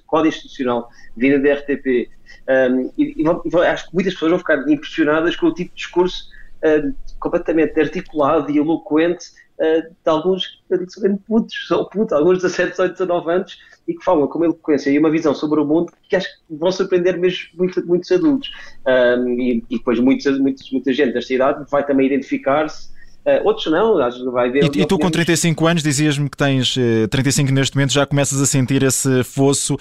código 0.07 0.35
institucional, 0.35 0.89
vinda 1.17 1.39
da 1.39 1.55
RTP, 1.55 2.09
um, 2.49 2.53
ehm, 2.53 2.91
e, 2.97 3.23
e, 3.23 3.59
acho 3.67 3.89
que 3.89 3.95
muitas 3.95 4.15
pessoas 4.15 4.31
vão 4.31 4.39
ficar 4.39 4.69
impressionadas 4.69 5.37
com 5.37 5.47
o 5.47 5.55
tipo 5.55 5.71
de 5.71 5.77
discurso 5.77 6.29
uh, 6.65 6.95
completamente 7.21 7.79
articulado 7.81 8.51
e 8.51 8.59
eloquente 8.59 9.27
uh, 9.59 9.83
de 9.83 10.11
alguns, 10.11 10.63
eu 10.71 11.19
putos, 11.27 11.71
ou 11.71 11.89
putos, 11.89 12.13
alguns 12.13 12.43
17, 12.43 12.71
18, 12.71 12.93
19 12.93 13.31
anos, 13.31 13.59
e 13.87 13.95
que 13.95 14.05
falam 14.05 14.27
com 14.27 14.39
uma 14.39 14.47
eloquência 14.47 14.91
e 14.91 14.99
uma 14.99 15.11
visão 15.11 15.35
sobre 15.35 15.61
o 15.61 15.65
mundo 15.65 15.93
que 16.09 16.17
acho 16.17 16.27
que 16.27 16.57
vão 16.57 16.73
surpreender 16.73 17.19
mesmo 17.19 17.49
muito, 17.55 17.87
muitos 17.87 18.11
adultos. 18.11 18.51
Um, 18.87 19.29
e, 19.39 19.65
e, 19.71 19.79
depois 19.79 20.01
muitos, 20.01 20.39
muitos, 20.39 20.71
muita 20.73 20.93
gente 20.93 21.13
desta 21.13 21.35
idade 21.35 21.71
vai 21.71 21.87
também 21.87 22.07
identificar-se 22.07 22.95
Uh, 23.27 23.41
outros 23.43 23.73
não, 23.73 23.97
vai 24.31 24.51
ver. 24.51 24.65
E, 24.65 24.83
e 24.83 24.87
tu, 24.87 24.99
com 24.99 25.11
35 25.11 25.67
anos, 25.67 25.83
dizias-me 25.83 26.29
que 26.29 26.37
tens 26.37 26.77
uh, 26.77 27.05
eh, 27.05 27.07
35 27.07 27.51
neste 27.53 27.75
momento, 27.75 27.91
já 27.91 28.05
começas 28.05 28.39
a 28.39 28.45
sentir 28.45 28.83
esse 28.83 29.25
fosso 29.25 29.77
uh, 29.77 29.79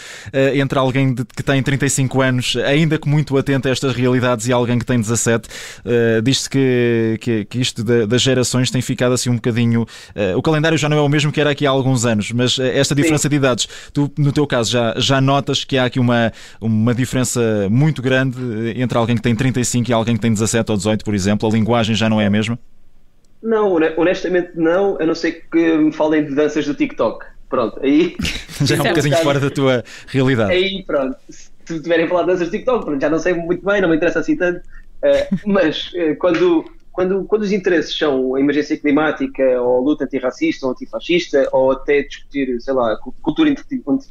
entre 0.55 0.79
alguém 0.79 1.13
de, 1.13 1.25
que 1.25 1.43
tem 1.43 1.61
35 1.61 2.21
anos, 2.21 2.55
ainda 2.65 2.97
que 2.97 3.09
muito 3.09 3.37
atento 3.37 3.67
a 3.67 3.71
estas 3.71 3.93
realidades, 3.93 4.47
e 4.47 4.53
alguém 4.53 4.79
que 4.79 4.85
tem 4.85 4.97
17. 4.97 5.49
Uh, 5.49 6.21
Diz-se 6.21 6.49
que, 6.49 7.17
que, 7.19 7.43
que, 7.43 7.59
isto 7.59 7.83
da, 7.83 8.05
das 8.05 8.21
gerações 8.21 8.71
tem 8.71 8.81
ficado 8.81 9.11
assim 9.11 9.29
um 9.29 9.35
bocadinho. 9.35 9.85
o 10.37 10.41
calendário 10.41 10.77
já 10.77 10.87
não 10.87 10.97
é 10.97 11.01
o 11.01 11.09
mesmo 11.09 11.29
que 11.29 11.41
era 11.41 11.49
aqui 11.49 11.67
há 11.67 11.69
alguns 11.69 12.05
anos, 12.05 12.31
mas 12.31 12.57
esta 12.57 12.95
diferença 12.95 13.23
Sim. 13.23 13.29
de 13.29 13.35
idades, 13.35 13.67
tu, 13.91 14.09
no 14.17 14.31
teu 14.31 14.47
caso, 14.47 14.71
já, 14.71 14.93
já 14.97 15.19
notas 15.19 15.65
que 15.65 15.77
há 15.77 15.85
aqui 15.85 15.99
uma, 15.99 16.31
uma 16.61 16.95
diferença 16.95 17.67
muito 17.69 18.01
grande 18.01 18.37
entre 18.77 18.97
alguém 18.97 19.17
que 19.17 19.21
tem 19.21 19.35
35 19.35 19.89
e 19.89 19.93
alguém 19.93 20.15
que 20.15 20.21
tem 20.21 20.31
17 20.31 20.71
ou 20.71 20.77
18, 20.77 21.03
por 21.03 21.13
exemplo? 21.13 21.49
A 21.49 21.51
linguagem 21.51 21.93
já 21.93 22.09
não 22.09 22.21
é 22.21 22.27
a 22.27 22.29
mesma? 22.29 22.57
Não, 23.43 23.75
honestamente 23.97 24.51
não, 24.55 24.97
a 25.01 25.05
não 25.05 25.13
ser 25.13 25.45
que 25.51 25.77
me 25.77 25.91
falem 25.91 26.25
de 26.25 26.33
danças 26.33 26.65
do 26.65 26.73
TikTok. 26.73 27.25
Pronto, 27.49 27.79
aí. 27.83 28.15
já 28.65 28.77
é 28.77 28.81
um 28.81 28.83
bocadinho 28.85 29.17
fora 29.17 29.39
da 29.39 29.49
tua 29.51 29.83
realidade. 30.07 30.51
Aí, 30.53 30.83
pronto, 30.83 31.15
se 31.29 31.51
tiverem 31.81 32.07
falado 32.07 32.25
de 32.25 32.31
danças 32.31 32.47
do 32.47 32.51
TikTok, 32.51 32.85
pronto, 32.85 33.01
já 33.01 33.09
não 33.09 33.19
sei 33.19 33.33
muito 33.35 33.63
bem, 33.63 33.79
não 33.79 33.89
me 33.89 33.95
interessa 33.95 34.21
assim 34.21 34.35
tanto. 34.35 34.59
Uh, 34.59 35.37
mas 35.45 35.91
uh, 35.93 36.15
quando, 36.17 36.65
quando, 36.91 37.25
quando 37.25 37.43
os 37.43 37.51
interesses 37.51 37.95
são 37.95 38.33
a 38.33 38.39
emergência 38.39 38.75
climática, 38.75 39.61
ou 39.61 39.83
luta 39.83 40.05
antirracista, 40.05 40.65
ou 40.65 40.71
antifascista, 40.71 41.47
ou 41.51 41.73
até 41.73 42.01
discutir, 42.01 42.59
sei 42.59 42.73
lá, 42.73 42.97
cultura 43.21 43.49
e 43.49 43.53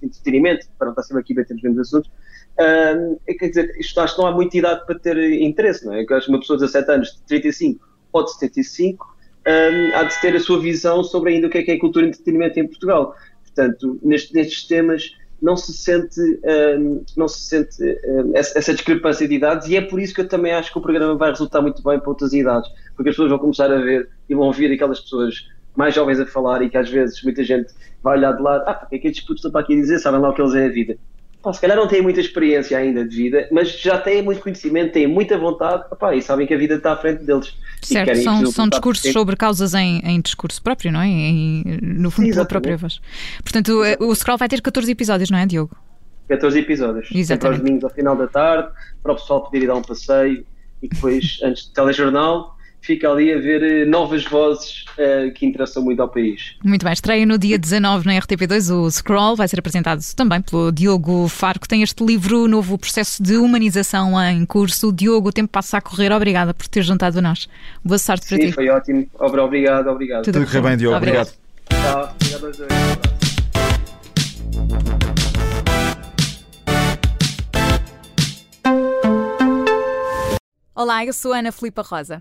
entretenimento, 0.02 0.66
para 0.78 0.86
não 0.86 0.92
estar 0.92 1.02
sempre 1.02 1.22
aqui 1.22 1.34
batendo 1.34 1.56
os 1.56 1.62
mesmos 1.64 1.88
assuntos, 1.88 2.10
uh, 2.60 3.18
quer 3.38 3.48
dizer, 3.48 3.74
isto 3.80 3.98
acho 3.98 4.14
que 4.14 4.20
não 4.20 4.28
há 4.28 4.32
muita 4.32 4.56
idade 4.56 4.86
para 4.86 4.98
ter 4.98 5.16
interesse, 5.40 5.84
não 5.84 5.94
é? 5.94 6.04
Que 6.04 6.14
acho 6.14 6.26
que 6.26 6.32
uma 6.32 6.38
pessoa 6.38 6.58
de 6.58 6.66
17 6.66 6.90
anos, 6.92 7.08
de 7.08 7.22
35 7.22 7.88
ou 8.12 8.24
de 8.24 8.32
75, 8.34 9.11
um, 9.46 9.96
há 9.96 10.04
de 10.04 10.20
ter 10.20 10.34
a 10.34 10.40
sua 10.40 10.60
visão 10.60 11.02
sobre 11.02 11.34
ainda 11.34 11.46
o 11.46 11.50
que 11.50 11.58
é, 11.58 11.62
que 11.62 11.70
é 11.72 11.78
cultura 11.78 12.06
e 12.06 12.08
entretenimento 12.08 12.58
em 12.58 12.66
Portugal. 12.66 13.14
Portanto, 13.44 13.98
neste, 14.02 14.34
nestes 14.34 14.66
temas 14.66 15.14
não 15.40 15.56
se 15.56 15.72
sente, 15.72 16.20
um, 16.78 17.04
não 17.16 17.26
se 17.26 17.40
sente 17.40 17.82
um, 17.82 18.32
essa, 18.34 18.72
discrepância 18.72 19.26
de 19.26 19.34
idades 19.34 19.68
e 19.68 19.76
é 19.76 19.80
por 19.80 20.00
isso 20.00 20.14
que 20.14 20.20
eu 20.20 20.28
também 20.28 20.52
acho 20.52 20.72
que 20.72 20.78
o 20.78 20.82
programa 20.82 21.16
vai 21.16 21.30
resultar 21.30 21.60
muito 21.60 21.82
bem 21.82 21.98
para 21.98 22.08
outras 22.08 22.32
idades, 22.32 22.70
porque 22.94 23.10
as 23.10 23.16
pessoas 23.16 23.30
vão 23.30 23.38
começar 23.40 23.70
a 23.70 23.80
ver 23.80 24.08
e 24.28 24.34
vão 24.34 24.46
ouvir 24.46 24.72
aquelas 24.72 25.00
pessoas 25.00 25.48
mais 25.74 25.94
jovens 25.94 26.20
a 26.20 26.26
falar 26.26 26.62
e 26.62 26.70
que 26.70 26.76
às 26.76 26.88
vezes 26.88 27.22
muita 27.24 27.42
gente 27.42 27.72
vai 28.02 28.18
olhar 28.18 28.32
de 28.32 28.42
lado, 28.42 28.62
ah, 28.68 28.82
o 28.84 28.88
que 28.88 28.96
é 28.96 28.98
que 29.00 29.08
estes 29.08 29.24
putos 29.24 29.40
estão 29.40 29.50
para 29.50 29.62
aqui 29.62 29.74
dizer, 29.74 29.98
sabem 29.98 30.20
lá 30.20 30.30
o 30.30 30.34
que 30.34 30.40
eles 30.40 30.54
é 30.54 30.66
a 30.66 30.68
vida 30.68 30.96
pá, 31.42 31.52
se 31.52 31.60
calhar 31.60 31.76
não 31.76 31.88
têm 31.88 32.00
muita 32.00 32.20
experiência 32.20 32.78
ainda 32.78 33.04
de 33.04 33.16
vida, 33.16 33.48
mas 33.50 33.78
já 33.78 33.98
têm 33.98 34.22
muito 34.22 34.40
conhecimento, 34.40 34.92
têm 34.92 35.06
muita 35.06 35.36
vontade 35.36 35.84
pá, 35.98 36.14
e 36.14 36.22
sabem 36.22 36.46
que 36.46 36.54
a 36.54 36.58
vida 36.58 36.76
está 36.76 36.92
à 36.92 36.96
frente 36.96 37.24
deles. 37.24 37.54
Certo, 37.82 38.16
são, 38.22 38.46
são 38.46 38.68
discursos 38.68 39.12
sobre 39.12 39.36
causas 39.36 39.74
em, 39.74 39.98
em, 40.04 40.20
discurso 40.20 40.62
próprio, 40.62 40.92
não 40.92 41.00
é? 41.00 41.08
Em, 41.08 41.78
no 41.82 42.10
fundo, 42.10 42.26
Sim, 42.26 42.32
pela 42.32 42.46
própria 42.46 42.76
voz. 42.76 43.00
Portanto, 43.42 43.82
o 44.00 44.14
Scroll 44.14 44.38
vai 44.38 44.48
ter 44.48 44.60
14 44.60 44.90
episódios, 44.90 45.30
não 45.30 45.38
é, 45.38 45.46
Diogo? 45.46 45.76
14 46.28 46.58
episódios. 46.60 47.08
Exatamente. 47.12 47.46
aos 47.46 47.58
domingos 47.58 47.84
ao 47.84 47.90
final 47.90 48.16
da 48.16 48.28
tarde, 48.28 48.68
para 49.02 49.12
o 49.12 49.16
pessoal 49.16 49.42
poder 49.42 49.64
ir 49.64 49.66
dar 49.66 49.74
um 49.74 49.82
passeio 49.82 50.46
e 50.80 50.88
depois, 50.88 51.40
antes 51.44 51.66
do 51.66 51.72
telejornal, 51.72 52.51
fica 52.82 53.08
ali 53.08 53.32
a 53.32 53.38
ver 53.38 53.62
eh, 53.62 53.84
novas 53.86 54.24
vozes 54.24 54.84
uh, 54.98 55.32
que 55.32 55.46
interessam 55.46 55.82
muito 55.82 56.02
ao 56.02 56.08
país. 56.08 56.56
Muito 56.62 56.84
bem, 56.84 56.92
estreia 56.92 57.24
no 57.24 57.38
dia 57.38 57.56
19 57.56 58.04
na 58.04 58.14
RTP2 58.14 58.74
o 58.74 58.90
Scroll, 58.90 59.36
vai 59.36 59.46
ser 59.46 59.60
apresentado 59.60 60.02
também 60.16 60.42
pelo 60.42 60.72
Diogo 60.72 61.28
Faro, 61.28 61.60
que 61.60 61.68
tem 61.68 61.82
este 61.82 62.04
livro, 62.04 62.48
Novo 62.48 62.76
Processo 62.76 63.22
de 63.22 63.36
Humanização 63.36 64.20
em 64.20 64.44
curso. 64.44 64.92
Diogo, 64.92 65.28
o 65.28 65.32
tempo 65.32 65.48
passa 65.48 65.78
a 65.78 65.80
correr, 65.80 66.12
obrigada 66.12 66.52
por 66.52 66.66
ter 66.66 66.82
juntado 66.82 67.20
a 67.20 67.22
nós. 67.22 67.48
Boa 67.84 67.98
sorte 67.98 68.26
para 68.28 68.36
Sim, 68.36 68.42
ti. 68.42 68.48
Sim, 68.48 68.52
foi 68.52 68.68
ótimo. 68.68 69.06
Obrigado, 69.14 69.86
obrigado. 69.88 70.24
Tudo, 70.24 70.44
Tudo 70.44 70.62
bem, 70.62 70.76
Diogo. 70.76 70.96
Obrigado. 70.96 71.30
obrigado. 71.70 71.92
Tchau, 71.92 72.16
obrigado 72.20 72.46
aos 72.46 72.56
dois. 72.56 72.72
Olá, 80.74 81.06
eu 81.06 81.12
sou 81.12 81.32
Ana 81.32 81.52
Filipa 81.52 81.82
Rosa. 81.82 82.20